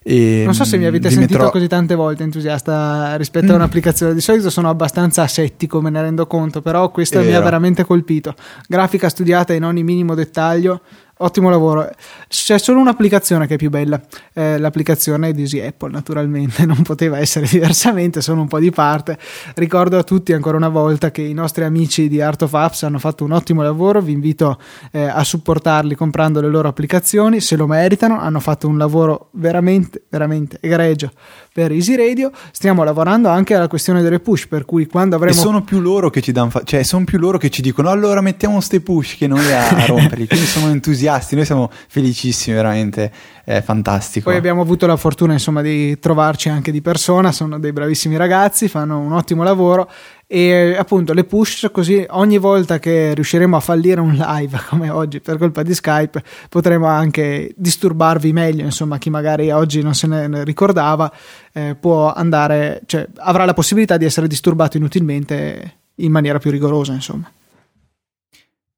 [0.04, 4.16] E non so se mi avete sentito metterò- così tante volte entusiasta rispetto a un'applicazione.
[4.16, 8.34] Di solito sono abbastanza asettico, me ne rendo conto, però questa mi ha veramente colpito.
[8.68, 10.82] Grafica studiata in ogni minimo dettaglio.
[11.24, 11.88] Ottimo lavoro.
[12.28, 14.02] C'è solo un'applicazione che è più bella,
[14.34, 19.20] eh, l'applicazione di Easy Apple, naturalmente, non poteva essere diversamente, sono un po' di parte.
[19.54, 22.98] Ricordo a tutti ancora una volta che i nostri amici di Art of Apps hanno
[22.98, 24.60] fatto un ottimo lavoro, vi invito
[24.92, 30.04] eh, a supportarli comprando le loro applicazioni, se lo meritano, hanno fatto un lavoro veramente,
[30.10, 31.12] veramente egregio
[31.54, 32.32] per Easy Radio.
[32.52, 35.36] Stiamo lavorando anche alla questione delle push, per cui quando E avremo...
[35.36, 38.22] sono più loro che ci danno, fa- cioè sono più loro che ci dicono allora
[38.22, 43.12] mettiamo ste push che noi a romperli, quindi sono entusiasti, noi siamo felicissimi, veramente
[43.44, 44.30] è fantastico.
[44.30, 48.68] Poi abbiamo avuto la fortuna insomma di trovarci anche di persona, sono dei bravissimi ragazzi,
[48.68, 49.90] fanno un ottimo lavoro
[50.34, 55.20] e appunto le push così ogni volta che riusciremo a fallire un live come oggi
[55.20, 60.46] per colpa di Skype potremo anche disturbarvi meglio, insomma chi magari oggi non se ne
[60.46, 61.12] ricordava
[61.52, 66.94] eh, può andare, cioè avrà la possibilità di essere disturbato inutilmente in maniera più rigorosa
[66.94, 67.30] insomma.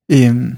[0.07, 0.55] E,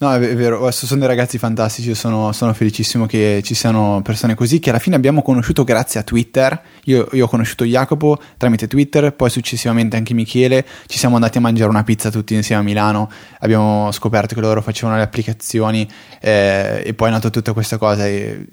[0.00, 4.58] no, è, vero, sono dei ragazzi fantastici, sono, sono felicissimo che ci siano persone così
[4.58, 6.60] che alla fine abbiamo conosciuto grazie a Twitter.
[6.84, 11.40] Io, io ho conosciuto Jacopo tramite Twitter, poi successivamente anche Michele, ci siamo andati a
[11.40, 15.88] mangiare una pizza tutti insieme a Milano, abbiamo scoperto che loro facevano le applicazioni
[16.20, 18.06] eh, e poi è nata tutta questa cosa.
[18.06, 18.46] E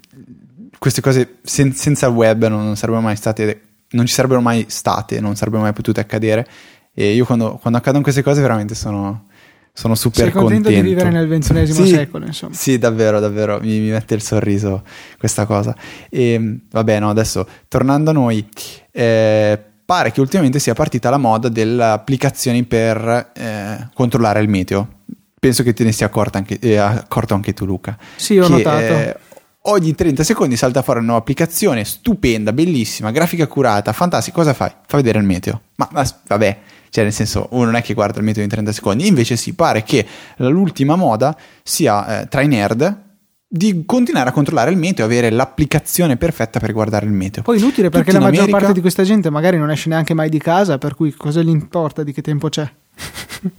[0.78, 5.20] queste cose sen- senza il web non sarebbero mai state, non ci sarebbero mai state,
[5.20, 6.48] non sarebbero mai potute accadere.
[6.94, 9.28] E io quando, quando accadono queste cose veramente sono,
[9.74, 12.54] sono super Sei contento di vivere nel ventunesimo Sì, secolo insomma.
[12.54, 14.84] Sì, davvero, davvero, mi, mi mette il sorriso
[15.18, 15.76] questa cosa.
[16.10, 18.48] E vabbè, no, adesso tornando a noi,
[18.92, 25.00] eh, pare che ultimamente sia partita la moda delle applicazioni per eh, controllare il meteo.
[25.40, 27.98] Penso che te ne sia accorta anche, eh, accorto anche tu, Luca.
[28.16, 29.20] Sì, ho Che, notato.
[29.64, 34.36] Ogni 30 secondi salta fuori una nuova applicazione stupenda, bellissima, grafica curata, fantastica.
[34.36, 34.72] Cosa fai?
[34.86, 35.62] Fa vedere il meteo.
[35.76, 38.72] Ma, ma vabbè, cioè nel senso, uno non è che guarda il meteo in 30
[38.72, 39.08] secondi.
[39.08, 40.06] Invece si pare che
[40.38, 43.10] l'ultima moda sia eh, tra i nerd
[43.54, 47.44] di continuare a controllare il meteo, avere l'applicazione perfetta per guardare il meteo.
[47.44, 50.14] Poi inutile perché Tutti la maggior America- parte di questa gente magari non esce neanche
[50.14, 52.70] mai di casa, per cui cosa gli importa di che tempo c'è?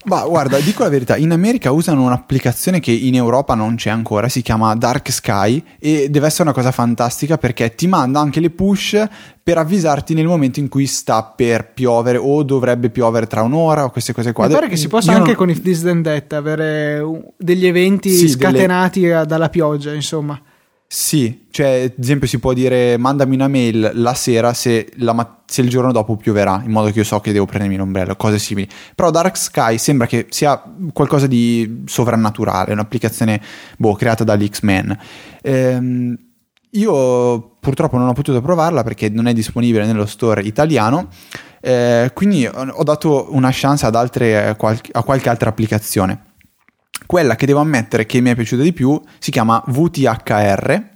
[0.04, 4.28] Ma guarda, dico la verità, in America usano un'applicazione che in Europa non c'è ancora,
[4.28, 8.50] si chiama Dark Sky e deve essere una cosa fantastica perché ti manda anche le
[8.50, 9.04] push
[9.42, 13.90] per avvisarti nel momento in cui sta per piovere o dovrebbe piovere tra un'ora o
[13.90, 14.46] queste cose qua.
[14.46, 17.32] Mi pare che si possa Io anche non- con If This Then That avere uh,
[17.36, 20.40] degli eventi Sì, delle- scatenati eh, dalla pioggia, insomma.
[20.94, 25.50] Sì, cioè ad esempio si può dire mandami una mail la sera se, la mat-
[25.50, 28.38] se il giorno dopo pioverà, in modo che io so che devo prendermi l'ombrello, cose
[28.38, 28.68] simili.
[28.94, 33.40] Però Dark Sky sembra che sia qualcosa di sovrannaturale, un'applicazione
[33.78, 34.98] boh, creata dagli X-Men.
[35.40, 36.18] Ehm,
[36.72, 41.08] io purtroppo non ho potuto provarla perché non è disponibile nello store italiano,
[41.62, 46.31] eh, quindi ho dato una chance altre, a qualche altra applicazione.
[47.06, 50.90] Quella che devo ammettere che mi è piaciuta di più si chiama VTHR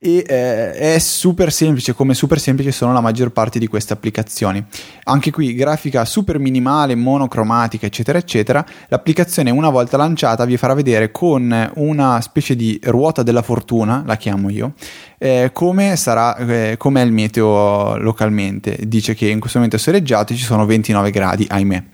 [0.00, 4.64] e eh, è super semplice, come super semplice sono la maggior parte di queste applicazioni.
[5.04, 8.64] Anche qui grafica super minimale, monocromatica, eccetera, eccetera.
[8.88, 14.16] L'applicazione una volta lanciata vi farà vedere con una specie di ruota della fortuna, la
[14.16, 14.74] chiamo io,
[15.18, 18.78] eh, come sarà, eh, com'è il meteo localmente.
[18.86, 21.84] Dice che in questo momento è soleggiato e ci sono 29 gradi, ahimè.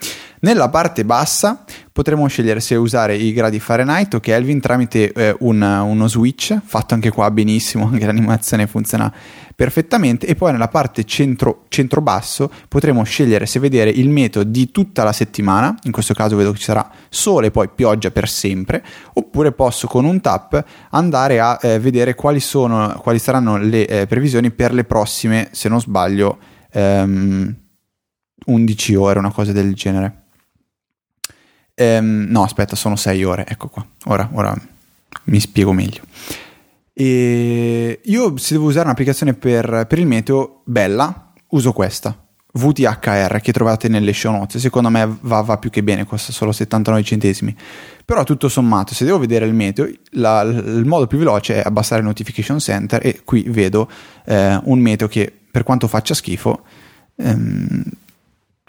[0.44, 5.62] Nella parte bassa potremo scegliere se usare i gradi Fahrenheit o Kelvin tramite eh, un-
[5.62, 9.10] uno switch, fatto anche qua benissimo, anche l'animazione funziona
[9.56, 15.02] perfettamente e poi nella parte centro, centro-basso potremo scegliere se vedere il meteo di tutta
[15.02, 18.84] la settimana, in questo caso vedo che ci sarà sole e poi pioggia per sempre,
[19.14, 24.06] oppure posso con un tap andare a eh, vedere quali, sono, quali saranno le eh,
[24.06, 26.36] previsioni per le prossime, se non sbaglio,
[26.70, 27.56] ehm,
[28.44, 30.23] 11 ore, una cosa del genere.
[31.74, 33.86] Ehm, no, aspetta, sono 6 ore, ecco qua.
[34.04, 34.54] Ora, ora
[35.24, 36.02] mi spiego meglio.
[36.92, 42.16] E io se devo usare un'applicazione per, per il meteo bella, uso questa.
[42.56, 46.52] VTHR che trovate nelle show notes, secondo me va, va più che bene, costa solo
[46.52, 47.56] 79 centesimi.
[48.04, 52.00] Però tutto sommato, se devo vedere il meteo, la- il modo più veloce è abbassare
[52.00, 53.90] il notification center e qui vedo
[54.26, 56.62] eh, un meteo che per quanto faccia schifo
[57.16, 57.82] ehm,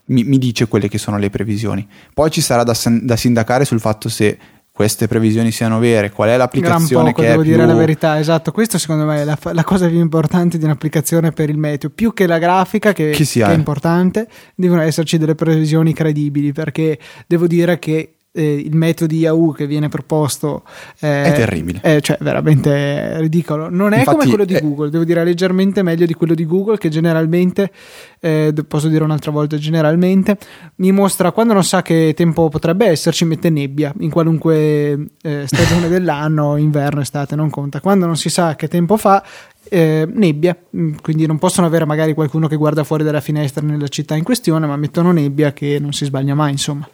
[0.05, 1.87] mi, mi dice quelle che sono le previsioni.
[2.13, 4.37] Poi ci sarà da, da sindacare sul fatto se
[4.75, 7.65] queste previsioni siano vere, qual è l'applicazione Gran poco, che devo è dire più...
[7.65, 8.51] la verità, esatto.
[8.51, 12.11] Questo secondo me è la, la, cosa più importante di un'applicazione per il meteo, più
[12.11, 17.47] che la grafica che, che, che è importante, devono esserci delle previsioni credibili, perché devo
[17.47, 20.63] dire che eh, il metodo di Yahoo che viene proposto
[20.99, 23.69] eh, è terribile, è cioè, veramente ridicolo.
[23.69, 24.61] Non è Infatti, come quello di è...
[24.61, 27.71] Google, devo dire leggermente meglio di quello di Google, che generalmente,
[28.19, 30.37] eh, posso dire un'altra volta, generalmente
[30.75, 35.87] mi mostra quando non sa che tempo potrebbe esserci, mette nebbia in qualunque eh, stagione
[35.89, 37.79] dell'anno, inverno, estate, non conta.
[37.79, 39.23] Quando non si sa che tempo fa,
[39.69, 43.87] eh, nebbia, mm, quindi non possono avere magari qualcuno che guarda fuori dalla finestra nella
[43.87, 46.87] città in questione, ma mettono nebbia che non si sbaglia mai, insomma.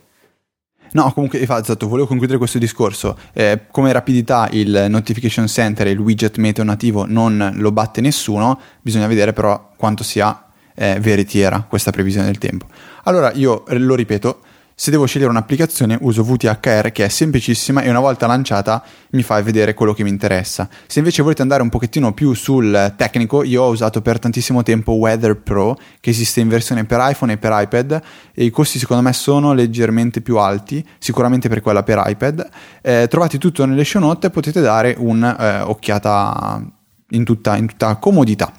[0.93, 3.17] No, comunque, esatto, volevo concludere questo discorso.
[3.33, 8.59] Eh, come rapidità il Notification Center e il widget meteo nativo non lo batte nessuno,
[8.81, 12.65] bisogna vedere però quanto sia eh, veritiera questa previsione del tempo.
[13.03, 14.39] Allora, io lo ripeto,
[14.81, 19.39] se devo scegliere un'applicazione uso VTHR che è semplicissima e una volta lanciata mi fa
[19.43, 20.67] vedere quello che mi interessa.
[20.87, 24.93] Se invece volete andare un pochettino più sul tecnico, io ho usato per tantissimo tempo
[24.93, 28.01] Weather Pro che esiste in versione per iPhone e per iPad
[28.33, 32.49] e i costi secondo me sono leggermente più alti, sicuramente per quella per iPad.
[32.81, 38.51] Eh, trovate tutto nelle show note e potete dare un'occhiata eh, in, in tutta comodità.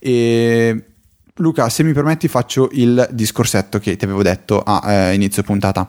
[0.00, 0.86] E
[1.36, 5.88] Luca, se mi permetti faccio il discorsetto che ti avevo detto a eh, inizio puntata.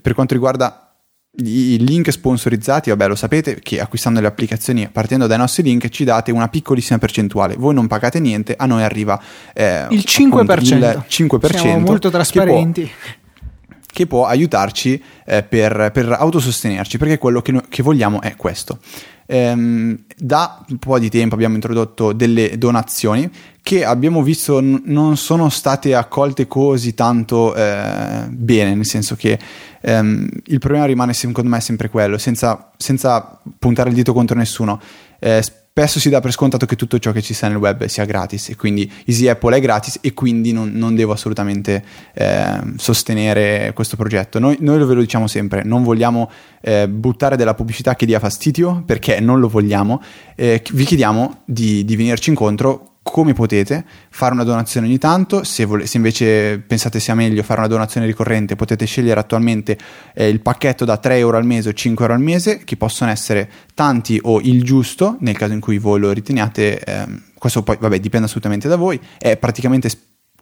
[0.00, 0.90] Per quanto riguarda
[1.36, 6.02] i link sponsorizzati, vabbè lo sapete che acquistando le applicazioni partendo dai nostri link ci
[6.02, 9.20] date una piccolissima percentuale, voi non pagate niente, a noi arriva
[9.54, 10.40] eh, il 5%.
[10.40, 12.82] Appunto, il 5% Siamo molto trasparenti.
[12.82, 18.20] Che può, che può aiutarci eh, per, per, autosostenerci, perché quello che, no, che vogliamo
[18.20, 18.78] è questo.
[19.26, 23.30] Ehm, da un po' di tempo abbiamo introdotto delle donazioni
[23.70, 29.38] che abbiamo visto non sono state accolte così tanto eh, bene, nel senso che
[29.80, 34.80] ehm, il problema rimane secondo me sempre quello, senza, senza puntare il dito contro nessuno.
[35.20, 38.04] Eh, spesso si dà per scontato che tutto ciò che ci sta nel web sia
[38.06, 43.70] gratis e quindi Easy Apple è gratis e quindi non, non devo assolutamente eh, sostenere
[43.72, 44.40] questo progetto.
[44.40, 46.28] Noi, noi, ve lo diciamo sempre, non vogliamo
[46.60, 50.02] eh, buttare della pubblicità che dia fastidio perché non lo vogliamo,
[50.34, 55.64] eh, vi chiediamo di, di venirci incontro come potete fare una donazione ogni tanto, se,
[55.64, 59.76] vole- se, invece pensate sia meglio fare una donazione ricorrente potete scegliere attualmente
[60.14, 63.10] eh, il pacchetto da 3 euro al mese o 5 euro al mese che possono
[63.10, 67.76] essere tanti o il giusto nel caso in cui voi lo riteniate, ehm, questo poi
[67.80, 69.90] vabbè dipende assolutamente da voi, è praticamente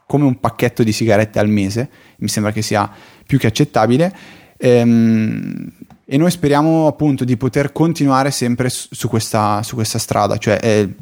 [0.06, 2.90] come un pacchetto di sigarette al mese, mi sembra che sia
[3.26, 4.14] più che accettabile.
[4.58, 5.70] Ehm,
[6.10, 10.94] e noi speriamo appunto di poter continuare sempre su questa, su questa strada, cioè eh,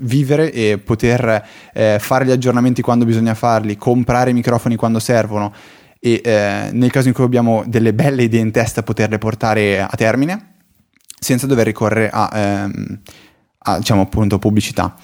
[0.00, 5.54] vivere e poter eh, fare gli aggiornamenti quando bisogna farli, comprare i microfoni quando servono
[6.00, 9.92] e eh, nel caso in cui abbiamo delle belle idee in testa poterle portare a
[9.96, 10.54] termine
[11.16, 13.00] senza dover ricorrere a, ehm,
[13.58, 14.96] a diciamo appunto pubblicità.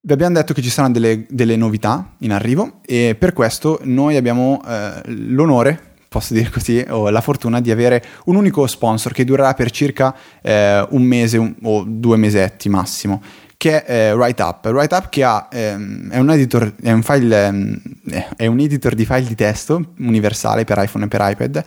[0.00, 4.16] Vi abbiamo detto che ci saranno delle, delle, novità in arrivo e per questo noi
[4.16, 9.24] abbiamo eh, l'onore posso dire così, ho la fortuna di avere un unico sponsor che
[9.24, 13.22] durerà per circa eh, un mese un, o due mesetti massimo,
[13.56, 14.64] che è eh, WriteUp.
[14.66, 17.80] WriteUp che ha, ehm, è, un editor, è, un file, ehm,
[18.36, 21.64] è un editor di file di testo universale per iPhone e per iPad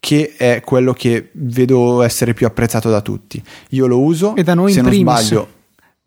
[0.00, 3.42] che è quello che vedo essere più apprezzato da tutti.
[3.70, 5.20] Io lo uso, e da noi se in non primis.
[5.20, 5.53] sbaglio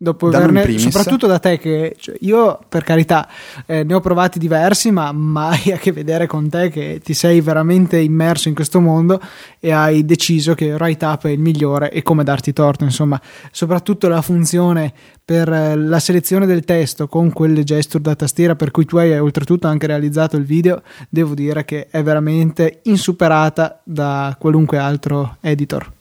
[0.00, 3.28] dopo averne, soprattutto da te che cioè, io per carità
[3.66, 7.40] eh, ne ho provati diversi ma mai a che vedere con te che ti sei
[7.40, 9.20] veramente immerso in questo mondo
[9.58, 13.20] e hai deciso che Write Up è il migliore e come darti torto insomma.
[13.50, 14.92] Soprattutto la funzione
[15.24, 19.18] per eh, la selezione del testo con quelle gesture da tastiera per cui tu hai
[19.18, 25.96] oltretutto anche realizzato il video devo dire che è veramente insuperata da qualunque altro editor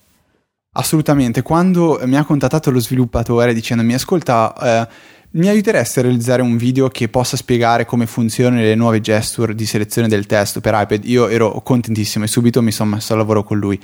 [0.79, 4.87] Assolutamente, quando mi ha contattato lo sviluppatore dicendomi ascolta, eh,
[5.31, 9.65] mi aiuteresti a realizzare un video che possa spiegare come funzionano le nuove gesture di
[9.65, 13.43] selezione del testo per iPad, io ero contentissimo e subito mi sono messo a lavoro
[13.43, 13.79] con lui.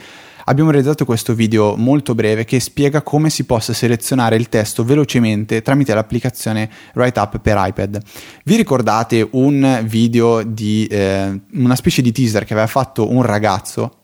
[0.46, 5.64] Abbiamo realizzato questo video molto breve che spiega come si possa selezionare il testo velocemente
[5.64, 8.02] tramite l'applicazione WriteUp per iPad.
[8.44, 14.03] Vi ricordate un video di eh, una specie di teaser che aveva fatto un ragazzo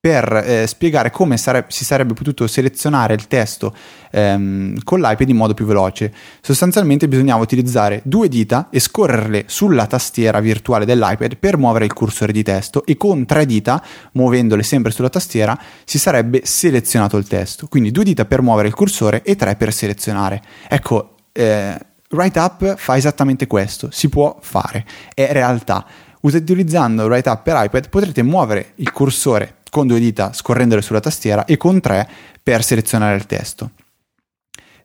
[0.00, 3.74] per eh, spiegare come sare- si sarebbe potuto selezionare il testo
[4.12, 6.14] ehm, con l'iPad in modo più veloce.
[6.40, 12.30] Sostanzialmente bisognava utilizzare due dita e scorrerle sulla tastiera virtuale dell'iPad per muovere il cursore
[12.30, 13.82] di testo e con tre dita,
[14.12, 17.66] muovendole sempre sulla tastiera, si sarebbe selezionato il testo.
[17.66, 20.40] Quindi due dita per muovere il cursore e tre per selezionare.
[20.68, 21.76] Ecco, eh,
[22.10, 25.84] WriteUp fa esattamente questo, si può fare, è realtà.
[26.20, 31.56] Utilizzando WriteUp per iPad potrete muovere il cursore con due dita scorrendole sulla tastiera e
[31.56, 32.08] con tre
[32.42, 33.70] per selezionare il testo.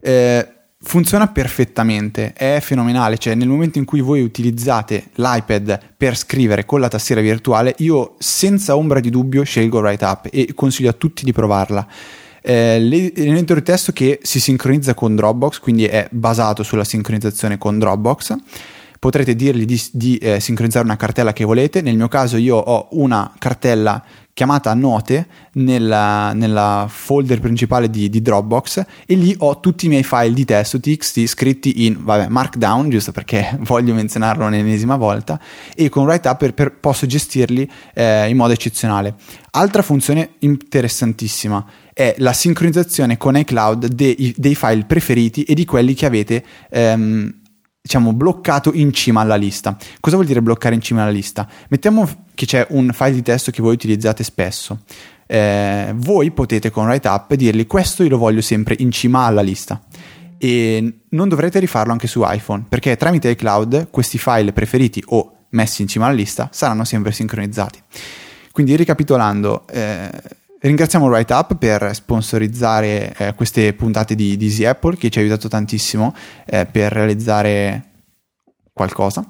[0.02, 0.48] Eh,
[0.82, 6.82] funziona perfettamente, è fenomenale, cioè nel momento in cui voi utilizzate l'iPad per scrivere con
[6.82, 11.32] la tastiera virtuale, io senza ombra di dubbio scelgo WriteUp e consiglio a tutti di
[11.32, 11.88] provarla.
[12.42, 17.80] Eh, l'editor di testo che si sincronizza con Dropbox, quindi è basato sulla sincronizzazione con
[17.80, 18.36] Dropbox.
[19.00, 21.82] Potrete dirgli di, di eh, sincronizzare una cartella che volete.
[21.82, 28.22] Nel mio caso, io ho una cartella chiamata note nella, nella folder principale di, di,
[28.22, 32.90] Dropbox e lì ho tutti i miei file di testo TXT scritti in vabbè, Markdown,
[32.90, 35.40] giusto perché voglio menzionarlo un'ennesima volta,
[35.76, 39.16] e con WriteUp posso gestirli eh, in modo eccezionale.
[39.52, 45.94] Altra funzione interessantissima è la sincronizzazione con iCloud dei, dei file preferiti e di quelli
[45.94, 47.42] che avete ehm,
[47.84, 49.78] diciamo, bloccato in cima alla lista.
[50.00, 51.46] Cosa vuol dire bloccare in cima alla lista?
[51.68, 54.80] Mettiamo che c'è un file di testo che voi utilizzate spesso.
[55.28, 59.82] Eh, voi potete con WriteUp dirgli questo io lo voglio sempre in cima alla lista
[60.38, 65.82] e non dovrete rifarlo anche su iPhone perché tramite iCloud questi file preferiti o messi
[65.82, 67.82] in cima alla lista saranno sempre sincronizzati.
[68.52, 70.10] Quindi ricapitolando, eh,
[70.64, 75.50] Ringraziamo WriteUp per sponsorizzare eh, queste puntate di, di Easy Apple che ci ha aiutato
[75.50, 77.90] tantissimo eh, per realizzare
[78.72, 79.26] qualcosa.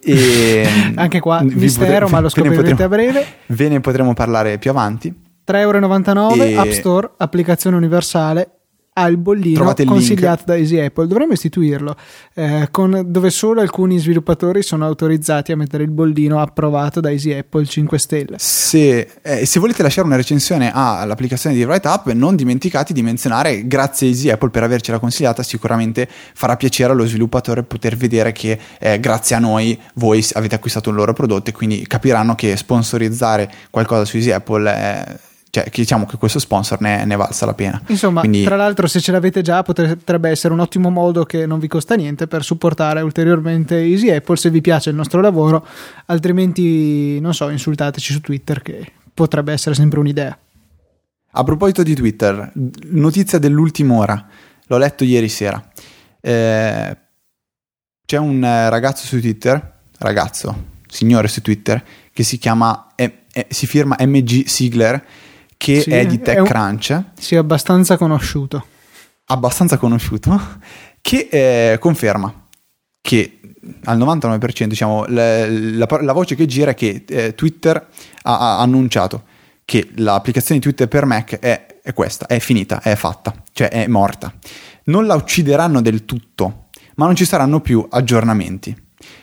[0.00, 0.64] E
[0.94, 3.26] Anche qua mistero, potre- ma lo scoprirete potremo, a breve.
[3.46, 5.12] Ve ne potremo parlare più avanti.
[5.44, 6.56] 3,99€ e...
[6.56, 8.57] App Store, applicazione universale
[8.98, 11.06] ha il bollino il consigliato da Easy Apple.
[11.06, 11.94] Dovremmo istituirlo,
[12.34, 17.32] eh, con, dove solo alcuni sviluppatori sono autorizzati a mettere il bollino approvato da Easy
[17.32, 18.36] Apple 5 stelle.
[18.38, 24.08] Se, eh, se volete lasciare una recensione all'applicazione di WriteUp, non dimenticate di menzionare grazie
[24.08, 25.42] a Easy Apple per avercela consigliata.
[25.42, 30.90] Sicuramente farà piacere allo sviluppatore poter vedere che eh, grazie a noi voi avete acquistato
[30.90, 36.04] un loro prodotto e quindi capiranno che sponsorizzare qualcosa su Easy Apple è cioè, diciamo
[36.04, 37.80] che questo sponsor ne, ne valsa la pena.
[37.86, 38.44] Insomma, Quindi...
[38.44, 41.94] tra l'altro, se ce l'avete già, potrebbe essere un ottimo modo che non vi costa
[41.94, 45.66] niente per supportare ulteriormente Easy Apple se vi piace il nostro lavoro,
[46.06, 50.38] altrimenti, non so, insultateci su Twitter che potrebbe essere sempre un'idea.
[51.30, 52.52] A proposito di Twitter,
[52.90, 54.26] notizia dell'ultima ora,
[54.66, 55.62] l'ho letto ieri sera.
[56.20, 56.96] Eh,
[58.04, 61.82] c'è un ragazzo su Twitter, ragazzo, signore su Twitter,
[62.12, 65.04] che si chiama, eh, eh, si firma MG Sigler
[65.58, 66.90] che sì, è di TechCrunch.
[66.92, 68.64] È un, sì, abbastanza conosciuto.
[69.26, 70.40] Abbastanza conosciuto,
[71.02, 72.46] che eh, conferma
[73.02, 73.40] che
[73.84, 77.76] al 99% diciamo, la, la, la, voce che gira è che eh, Twitter
[78.22, 79.24] ha, ha, annunciato
[79.64, 83.86] che l'applicazione di Twitter per Mac è, è questa, è finita, è fatta, cioè è
[83.86, 84.32] morta.
[84.84, 88.74] Non la uccideranno del tutto, ma non ci saranno più aggiornamenti.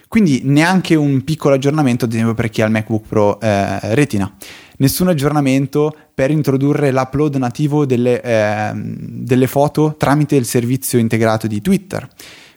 [0.08, 4.32] Quindi neanche un piccolo aggiornamento, ad esempio per chi ha il MacBook Pro eh, Retina
[4.78, 11.62] nessun aggiornamento per introdurre l'upload nativo delle, eh, delle foto tramite il servizio integrato di
[11.62, 12.08] Twitter.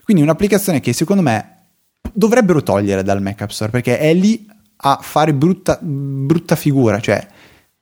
[0.03, 1.57] Quindi un'applicazione che secondo me
[2.13, 4.47] dovrebbero togliere dal Mac App Store perché è lì
[4.81, 7.25] a fare brutta, brutta figura, cioè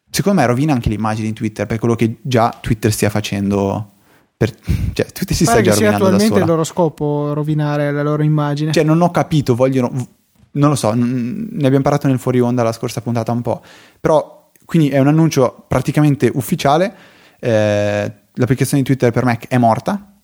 [0.10, 3.92] secondo me rovina anche l'immagine di Twitter per quello che già Twitter stia facendo.
[4.36, 4.54] Per,
[4.94, 6.16] cioè, Twitter si sta già rovinando da sola.
[6.16, 8.72] attualmente il loro scopo rovinare la loro immagine.
[8.72, 9.92] Cioè, non ho capito, vogliono
[10.52, 13.62] non lo so, ne abbiamo parlato nel fuori onda la scorsa puntata un po',
[14.00, 16.94] però quindi è un annuncio praticamente ufficiale,
[17.40, 20.20] eh, l'applicazione di Twitter per Mac è morta,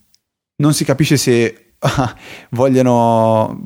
[0.57, 1.75] non si capisce se
[2.51, 3.61] vogliono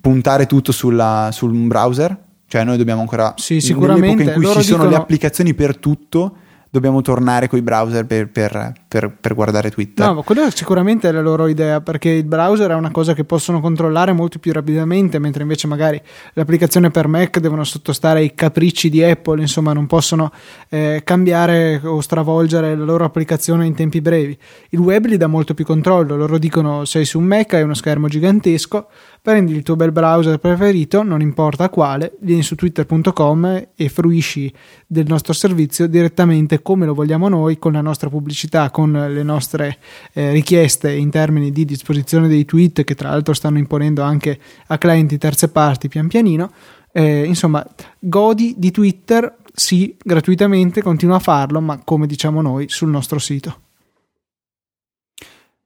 [0.00, 3.34] puntare tutto sulla, sul browser, cioè noi dobbiamo ancora...
[3.36, 4.22] Sì, sicuramente.
[4.22, 6.36] in cui ci sono le applicazioni per tutto,
[6.74, 10.04] dobbiamo tornare con i browser per, per, per, per, guardare Twitter.
[10.04, 13.22] No, ma quello sicuramente è la loro idea, perché il browser è una cosa che
[13.22, 18.90] possono controllare molto più rapidamente, mentre invece magari l'applicazione per Mac devono sottostare ai capricci
[18.90, 20.32] di Apple, insomma non possono
[20.68, 24.36] eh, cambiare o stravolgere la loro applicazione in tempi brevi.
[24.70, 27.74] Il web gli dà molto più controllo, loro dicono sei su un Mac, hai uno
[27.74, 28.88] schermo gigantesco,
[29.24, 34.52] prendi il tuo bel browser preferito, non importa quale, vieni su twitter.com e fruisci
[34.86, 39.78] del nostro servizio direttamente come lo vogliamo noi, con la nostra pubblicità, con le nostre
[40.12, 44.76] eh, richieste in termini di disposizione dei tweet che tra l'altro stanno imponendo anche a
[44.76, 46.52] clienti terze parti pian pianino.
[46.92, 47.66] Eh, insomma,
[47.98, 53.58] godi di Twitter, sì, gratuitamente, continua a farlo, ma come diciamo noi sul nostro sito.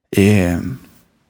[0.07, 0.87] E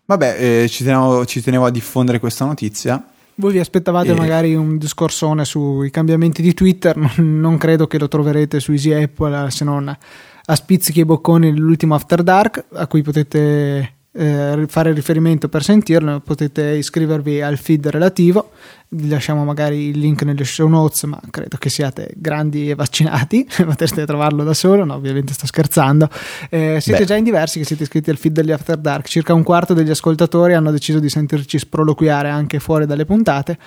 [0.09, 3.05] Vabbè, eh, ci, tenevo, ci, tenevo, a diffondere questa notizia.
[3.35, 4.15] Voi vi aspettavate e...
[4.15, 9.51] magari un discorsone sui cambiamenti di Twitter, non, credo che lo troverete su Easy Apple
[9.51, 15.49] se non a spizzichi e bocconi nell'ultimo After Dark, a cui potete eh, fare riferimento
[15.49, 18.51] per sentirlo, potete iscrivervi al feed relativo.
[18.89, 23.47] Vi lasciamo magari il link nelle show notes, ma credo che siate grandi e vaccinati,
[23.63, 24.83] potreste trovarlo da solo.
[24.83, 26.09] No, ovviamente sto scherzando.
[26.49, 27.05] Eh, siete Beh.
[27.05, 29.07] già in diversi che siete iscritti al feed degli After Dark.
[29.07, 33.57] Circa un quarto degli ascoltatori hanno deciso di sentirci sproloquiare anche fuori dalle puntate.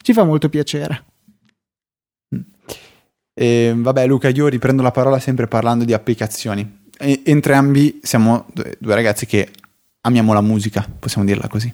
[0.00, 1.04] Ci fa molto piacere.
[3.34, 6.86] E, vabbè, Luca, io riprendo la parola sempre parlando di applicazioni.
[6.98, 9.48] Entrambi siamo due ragazzi che
[10.08, 11.72] amiamo la musica, possiamo dirla così.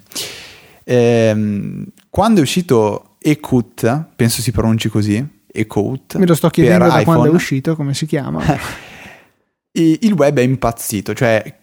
[0.85, 6.17] Ehm, quando è uscito Ecout, penso si pronunci così, Ecout.
[6.17, 8.43] Me lo sto chiedendo da iPhone, quando è uscito, come si chiama?
[9.73, 11.63] il web è impazzito, cioè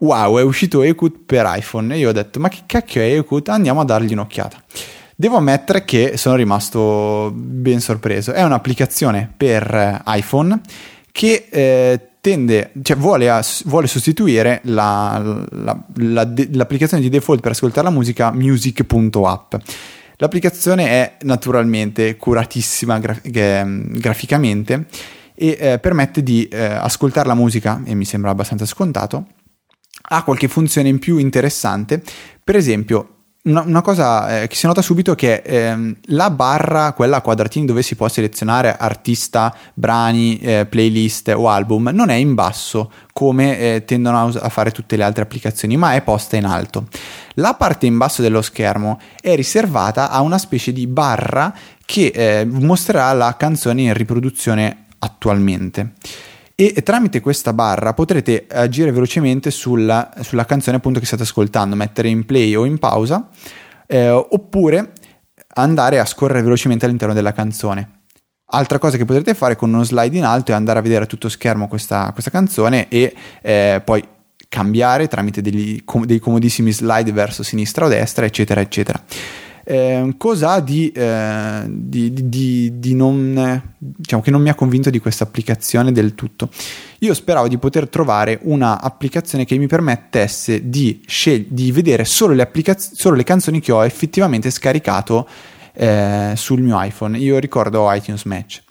[0.00, 3.48] wow, è uscito Ecout per iPhone e io ho detto ma che cacchio è Ecout?
[3.48, 4.62] Andiamo a dargli un'occhiata.
[5.14, 8.32] Devo ammettere che sono rimasto ben sorpreso.
[8.32, 10.60] È un'applicazione per iPhone
[11.10, 17.52] che eh, tende, cioè vuole, a, vuole sostituire la, la, la, l'applicazione di default per
[17.52, 19.54] ascoltare la musica music.app.
[20.16, 24.86] L'applicazione è naturalmente curatissima gra- graficamente
[25.34, 29.26] e eh, permette di eh, ascoltare la musica, e mi sembra abbastanza scontato,
[30.10, 32.02] ha qualche funzione in più interessante,
[32.42, 33.17] per esempio
[33.48, 37.20] una, una cosa eh, che si nota subito è che ehm, la barra, quella a
[37.20, 42.92] quadratini dove si può selezionare artista, brani, eh, playlist o album, non è in basso
[43.12, 46.44] come eh, tendono a, us- a fare tutte le altre applicazioni, ma è posta in
[46.44, 46.86] alto.
[47.34, 51.52] La parte in basso dello schermo è riservata a una specie di barra
[51.84, 55.94] che eh, mostrerà la canzone in riproduzione attualmente
[56.60, 62.08] e tramite questa barra potrete agire velocemente sulla, sulla canzone appunto che state ascoltando, mettere
[62.08, 63.28] in play o in pausa
[63.86, 64.92] eh, oppure
[65.54, 68.00] andare a scorrere velocemente all'interno della canzone.
[68.46, 71.06] Altra cosa che potrete fare con uno slide in alto è andare a vedere a
[71.06, 74.02] tutto schermo questa, questa canzone e eh, poi
[74.48, 79.00] cambiare tramite degli, com- dei comodissimi slide verso sinistra o destra, eccetera, eccetera
[79.70, 84.98] eh, cosa di, eh, di, di, di, non, diciamo che non mi ha convinto di
[84.98, 86.48] questa applicazione del tutto.
[87.00, 92.40] Io speravo di poter trovare un'applicazione che mi permettesse di, scel- di vedere solo le,
[92.40, 95.28] applicaz- solo le canzoni che ho effettivamente scaricato
[95.74, 97.18] eh, sul mio iPhone.
[97.18, 98.62] Io ricordo iTunes Match.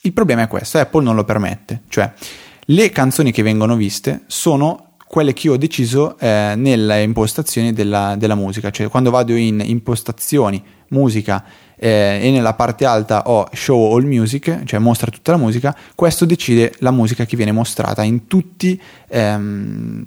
[0.00, 2.12] Il problema è questo, Apple non lo permette, cioè
[2.60, 8.34] le canzoni che vengono viste sono quelle che ho deciso eh, nelle impostazioni della, della,
[8.34, 11.44] musica, cioè quando vado in impostazioni, musica
[11.76, 16.24] eh, e nella parte alta ho show all music, cioè mostra tutta la musica, questo
[16.24, 18.78] decide la musica che viene mostrata in tutte
[19.08, 20.04] ehm,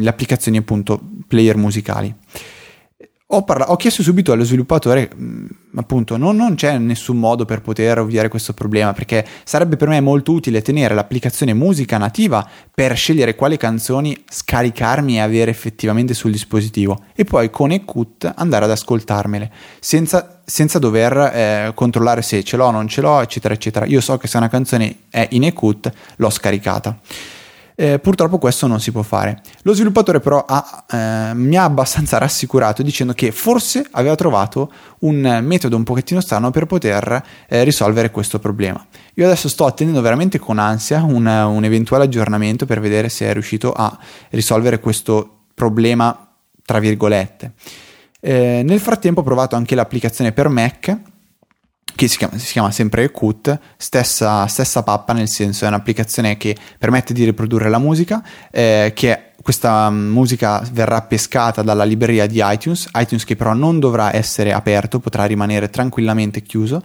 [0.00, 2.14] le applicazioni appunto player musicali
[3.26, 5.46] ho, parla- ho, chiesto subito allo sviluppatore, mh, mm,
[5.76, 10.00] appunto, non, non, c'è nessun modo per poter ovviare questo problema, perché sarebbe per me
[10.00, 16.32] molto utile tenere l'applicazione musica nativa per scegliere quali canzoni scaricarmi e avere effettivamente sul
[16.32, 19.50] dispositivo, e poi con Ecout andare ad ascoltarmele,
[19.80, 23.86] senza, senza dover eh, controllare se ce l'ho o non ce l'ho, eccetera, eccetera.
[23.86, 27.00] Io so che se una canzone è in Ecout, l'ho scaricata.
[27.76, 29.40] Eh, purtroppo questo non si può fare.
[29.62, 35.40] Lo sviluppatore però ha, eh, mi ha abbastanza rassicurato dicendo che forse aveva trovato un
[35.42, 38.84] metodo un pochettino strano per poter eh, risolvere questo problema.
[39.14, 43.32] Io adesso sto attendendo veramente con ansia un, un eventuale aggiornamento per vedere se è
[43.32, 43.96] riuscito a
[44.30, 46.28] risolvere questo problema,
[46.64, 47.52] tra virgolette.
[48.20, 51.12] Eh, nel frattempo ho provato anche l'applicazione per Mac
[51.94, 56.56] che si chiama, si chiama sempre Qt, stessa, stessa, pappa, nel senso è un'applicazione che
[56.78, 62.88] permette di riprodurre la musica, eh, che questa musica verrà pescata dalla libreria di iTunes,
[62.94, 66.82] iTunes che però non dovrà essere aperto, potrà rimanere tranquillamente chiuso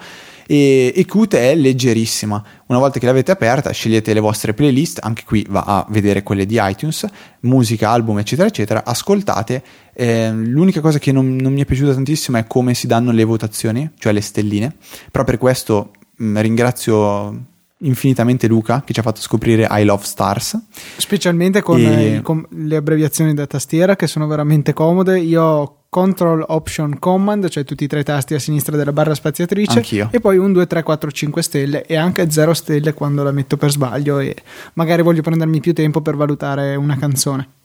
[0.52, 2.44] e, e Qt è leggerissima.
[2.66, 6.48] Una volta che l'avete aperta, scegliete le vostre playlist, anche qui va a vedere quelle
[6.48, 7.06] di iTunes,
[7.42, 9.62] musica, album, eccetera, eccetera, ascoltate.
[9.94, 13.24] Eh, l'unica cosa che non, non mi è piaciuta tantissimo è come si danno le
[13.26, 14.76] votazioni, cioè le stelline,
[15.12, 17.46] però per questo mh, mm, ringrazio
[17.82, 20.60] infinitamente Luca che ci ha fatto scoprire I Love Stars.
[20.98, 22.16] Specialmente con, e...
[22.16, 25.20] eh, con le abbreviazioni da tastiera che sono veramente comode.
[25.20, 29.80] Io ho Control Option Command, cioè tutti i tre tasti a sinistra della barra spaziatrice,
[29.80, 30.10] Anch'io.
[30.12, 33.58] e poi 1, 2, 3, 4, 5 stelle e anche 0 stelle quando la metto
[33.58, 34.36] per sbaglio e
[34.74, 37.58] magari voglio prendermi più tempo per valutare una canzone.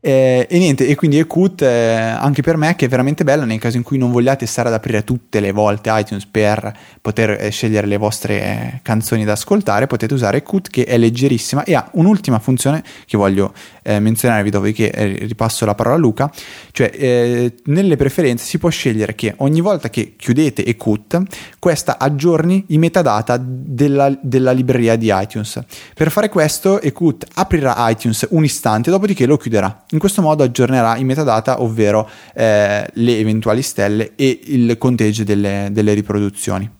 [0.00, 3.58] Eh, e niente, e quindi Ecoot eh, anche per me che è veramente bella nel
[3.58, 7.50] caso in cui non vogliate stare ad aprire tutte le volte iTunes per poter eh,
[7.50, 11.88] scegliere le vostre eh, canzoni da ascoltare, potete usare Ecoot che è leggerissima e ha
[11.94, 13.52] un'ultima funzione che voglio
[13.88, 16.30] eh, menzionarvi, dopodiché eh, ripasso la parola a Luca,
[16.72, 21.22] cioè eh, nelle preferenze si può scegliere che ogni volta che chiudete Ecoot,
[21.58, 25.58] questa aggiorni i metadata della, della libreria di iTunes.
[25.94, 29.84] Per fare questo Ecoot aprirà iTunes un istante, dopodiché lo chiuderà.
[29.90, 35.70] In questo modo aggiornerà i metadata, ovvero eh, le eventuali stelle e il conteggio delle,
[35.72, 36.70] delle riproduzioni.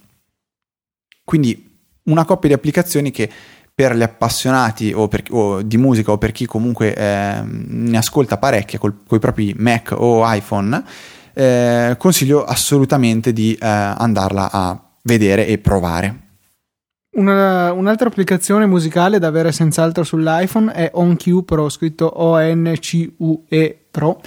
[1.25, 1.67] Quindi
[2.05, 3.31] una coppia di applicazioni che
[3.79, 8.37] per gli appassionati o, per, o di musica o per chi comunque eh, ne ascolta
[8.37, 10.83] parecchie con i propri Mac o iPhone,
[11.33, 16.23] eh, consiglio assolutamente di eh, andarla a vedere e provare.
[17.13, 24.21] Una, un'altra applicazione musicale da avere senz'altro sull'iPhone è OnQ Pro, scritto O-N-C-U-E Pro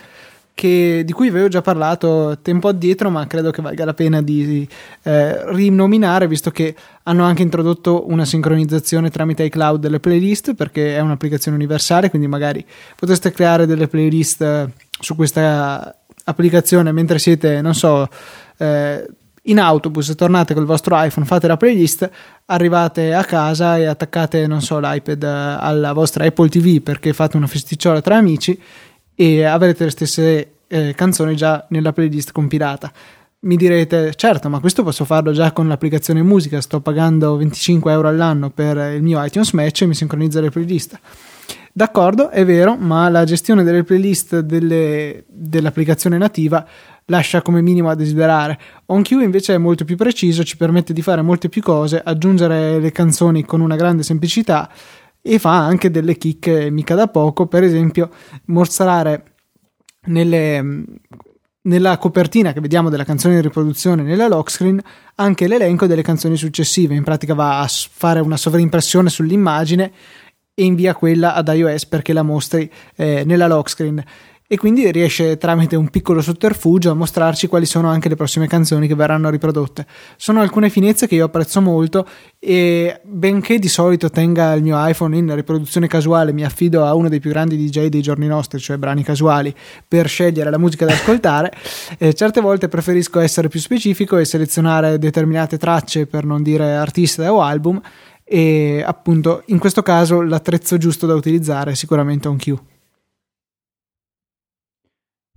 [0.54, 4.68] che, di cui avevo già parlato tempo addietro, ma credo che valga la pena di
[5.04, 11.00] eh, rinominare, visto che hanno anche introdotto una sincronizzazione tramite iCloud delle playlist, perché è
[11.00, 12.64] un'applicazione universale, quindi magari
[12.96, 15.96] potreste creare delle playlist eh, su questa
[16.26, 18.08] applicazione mentre siete, non so,
[18.58, 19.06] eh,
[19.46, 22.08] in autobus, tornate col vostro iPhone, fate la playlist,
[22.46, 27.38] arrivate a casa e attaccate, non so, l'iPad eh, alla vostra Apple TV perché fate
[27.38, 28.60] una festicciola tra amici
[29.16, 32.92] e avrete le stesse eh, canzoni già nella playlist compilata.
[33.44, 38.08] Mi direte, certo, ma questo posso farlo già con l'applicazione musica, sto pagando 25 euro
[38.08, 41.00] all'anno per il mio iTunes Match e mi sincronizza le playlist.
[41.74, 46.66] D'accordo, è vero, ma la gestione delle playlist delle, dell'applicazione nativa
[47.06, 48.60] lascia come minimo a desiderare.
[48.86, 52.92] OnQ invece è molto più preciso, ci permette di fare molte più cose, aggiungere le
[52.92, 54.70] canzoni con una grande semplicità
[55.22, 58.10] e fa anche delle chicche mica da poco, per esempio
[58.46, 59.36] mostrare
[60.08, 60.84] nelle,
[61.64, 64.82] nella copertina che vediamo della canzone di riproduzione nella lock screen
[65.16, 69.92] anche l'elenco delle canzoni successive, in pratica va a fare una sovraimpressione sull'immagine
[70.54, 74.04] e invia quella ad iOS perché la mostri eh, nella lock screen
[74.52, 78.86] e quindi riesce tramite un piccolo sotterfugio a mostrarci quali sono anche le prossime canzoni
[78.86, 79.86] che verranno riprodotte.
[80.18, 82.06] Sono alcune finezze che io apprezzo molto
[82.38, 87.08] e benché di solito tenga il mio iPhone in riproduzione casuale, mi affido a uno
[87.08, 89.56] dei più grandi DJ dei giorni nostri, cioè brani casuali,
[89.88, 91.54] per scegliere la musica da ascoltare.
[91.98, 97.32] eh, certe volte preferisco essere più specifico e selezionare determinate tracce per non dire artista
[97.32, 97.80] o album
[98.26, 102.71] e appunto in questo caso l'attrezzo giusto da utilizzare è sicuramente un Q.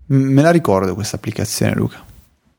[0.06, 2.04] Me la ricordo questa applicazione, Luca.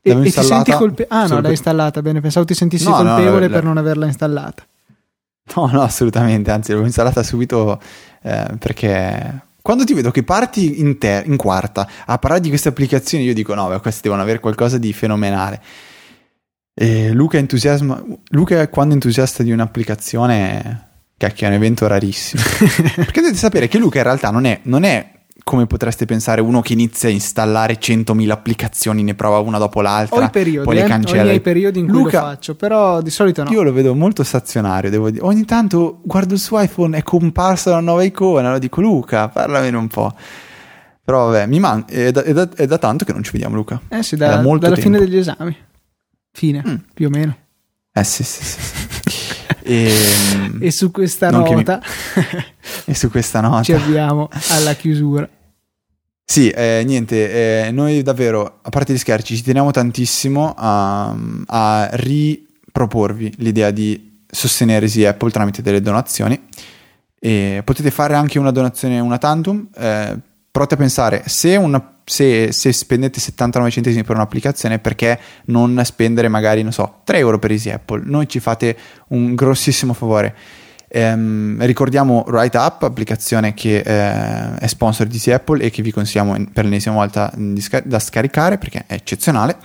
[0.02, 1.06] E, e ti senti colpevole?
[1.08, 2.20] Ah, no, l'hai installata bene.
[2.20, 4.64] Pensavo ti sentissi no, colpevole no, per non averla installata.
[5.54, 6.50] No, no, assolutamente.
[6.50, 7.80] Anzi, l'ho installata subito
[8.22, 12.68] eh, perché quando ti vedo che parti in, ter- in, quarta a parlare di queste
[12.68, 15.60] applicazioni, io dico: no, beh, queste devono avere qualcosa di fenomenale.
[16.72, 17.44] E Luca,
[18.30, 22.42] Luca, quando è entusiasta di un'applicazione, cacchio, è un evento rarissimo.
[22.94, 25.15] perché dovete sapere che Luca in realtà non è, non è
[25.48, 30.16] come potreste pensare uno che inizia a installare 100.000 applicazioni, ne prova una dopo l'altra,
[30.16, 30.88] ho i periodi, poi le eh?
[30.88, 31.30] cancella.
[31.30, 33.50] Ho i periodi in cui Luca, lo faccio, però di solito no.
[33.50, 35.24] Io lo vedo molto stazionario, devo dire.
[35.24, 39.76] Ogni tanto guardo il suo iPhone, è comparsa una nuova icona, lo dico Luca, parlamene
[39.76, 40.12] un po'.
[41.04, 43.54] Però vabbè, mi man- è, da, è, da, è, da, tanto che non ci vediamo
[43.54, 43.80] Luca.
[43.86, 44.80] Eh sì, da, da dalla tempo.
[44.80, 45.56] fine degli esami.
[46.32, 46.74] Fine, mm.
[46.92, 47.36] più o meno.
[47.92, 48.85] Eh sì, sì, sì.
[49.66, 49.92] E,
[50.60, 51.80] e, su questa nota...
[52.14, 52.22] Mi...
[52.86, 53.62] e su questa nota...
[53.62, 55.28] Ci avviamo alla chiusura.
[56.24, 61.88] Sì, eh, niente, eh, noi davvero, a parte gli scherzi, ci teniamo tantissimo a, a
[61.92, 66.40] riproporvi l'idea di sostenere Easy Apple tramite delle donazioni.
[67.18, 69.68] E potete fare anche una donazione una tantum.
[69.76, 70.18] Eh,
[70.56, 76.28] provate a pensare, se, una, se, se, spendete 79 centesimi per un'applicazione, perché non spendere
[76.28, 78.00] magari, non so, 3 euro per Easy Apple?
[78.06, 78.74] Noi ci fate
[79.08, 80.34] un grossissimo favore.
[80.88, 86.42] Ehm, ricordiamo Write Up, applicazione che eh, è sponsor di Apple e che vi consigliamo
[86.50, 89.58] per l'ennesima volta scar- da scaricare perché è eccezionale.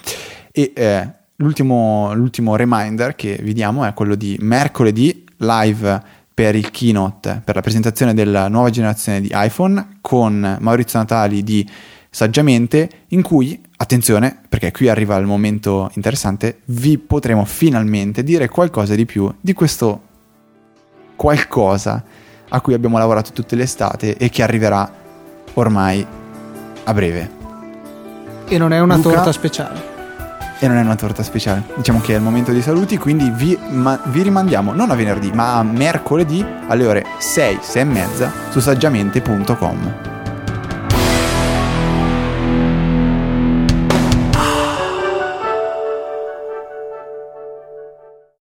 [0.51, 6.01] E eh, l'ultimo, l'ultimo reminder che vi diamo è quello di mercoledì live
[6.41, 11.69] per il keynote, per la presentazione della nuova generazione di iPhone con Maurizio Natali di
[12.09, 18.95] Saggiamente, in cui, attenzione, perché qui arriva il momento interessante, vi potremo finalmente dire qualcosa
[18.95, 20.01] di più di questo
[21.15, 22.03] qualcosa
[22.49, 24.91] a cui abbiamo lavorato tutte le estate e che arriverà
[25.53, 26.03] ormai
[26.83, 27.29] a breve.
[28.47, 29.90] E non è una Luca, torta speciale.
[30.63, 31.63] E non è una torta speciale.
[31.75, 35.31] Diciamo che è il momento dei saluti, quindi vi, ma, vi rimandiamo non a venerdì,
[35.31, 40.20] ma a mercoledì alle ore 6, 6 e mezza su saggiamente.com.